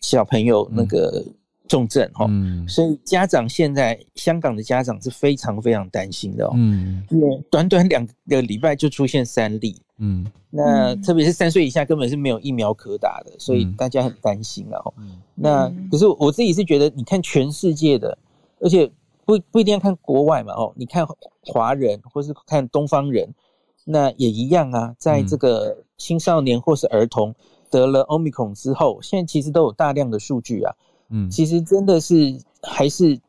[0.00, 1.22] 小朋友那个
[1.68, 2.26] 重症哈，
[2.66, 6.52] 所以家长现在香港的家长是非常非常担心的哦。
[6.54, 14.80] 嗯，因为短短两个礼拜就出现三例，嗯，那特别是三岁以下根本是没有疫苗可打的，所以大家很担心啊。
[15.34, 18.16] 那可是我自己是觉得，你看全世界的，
[18.62, 18.90] 而且。
[19.28, 21.06] 不不一定要看国外嘛，哦，你看
[21.42, 23.34] 华人或是看东方人，
[23.84, 24.94] 那也一样啊。
[24.98, 27.34] 在这个青少年或是儿童
[27.70, 30.74] 得了 omicron 之后，现在其实都有大量的数据啊。
[31.10, 33.20] 嗯，其实真的是还是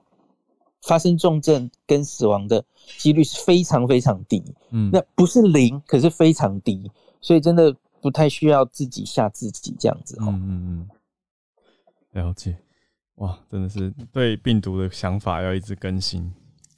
[0.84, 2.64] 发生重症跟死亡的
[2.98, 4.42] 几率是非常非常低。
[4.70, 6.90] 嗯，那不是零，可是非常低，
[7.20, 10.18] 所以真的不太需要自己吓自己这样子。
[10.22, 10.88] 嗯嗯
[12.14, 12.58] 嗯，了解。
[13.20, 16.30] 哇，真的是对病毒的想法要一直更新。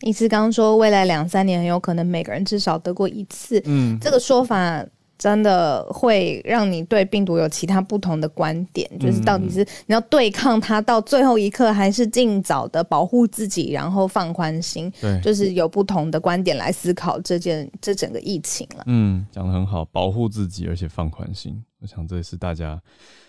[0.01, 3.61] 一次刚刚说，未来两三年很有可能每个人至少得过一次。
[3.65, 4.83] 嗯，这个说法
[5.15, 14.91] 真的会让你对病毒有其他不同的观点，就是到底是你要对抗它到最后一刻，还是尽早的保护自己，然后放宽心？
[14.99, 18.83] 对，就是有不同的观点来思考这件这整个疫情了。
[18.87, 22.82] 嗯，讲的很好，保护自己，而且放宽心，我想这也是大家。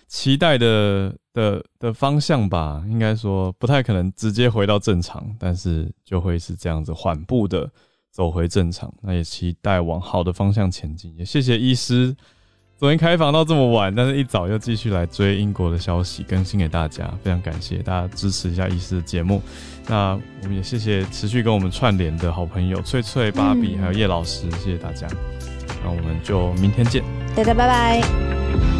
[0.08, 7.70] 期待的的的方向吧，应该说不太可能直接回到正常，但是就会是这样子缓步的
[8.10, 8.92] 走回正常。
[9.00, 11.16] 那也期待往好的方向前进。
[11.16, 12.14] 也谢谢医师
[12.76, 19.40] 昨天开房到这么晚，但是一早又继续来追英国的消息更新给大家，非常感谢大家支持一下医师的节目。
[19.88, 25.08] 那我们也谢谢持续跟我们串联的好朋友翠翠、芭比还有叶老师，谢谢大家。
[25.82, 27.02] 那我们就明天见。
[27.34, 28.71] 大家拜拜。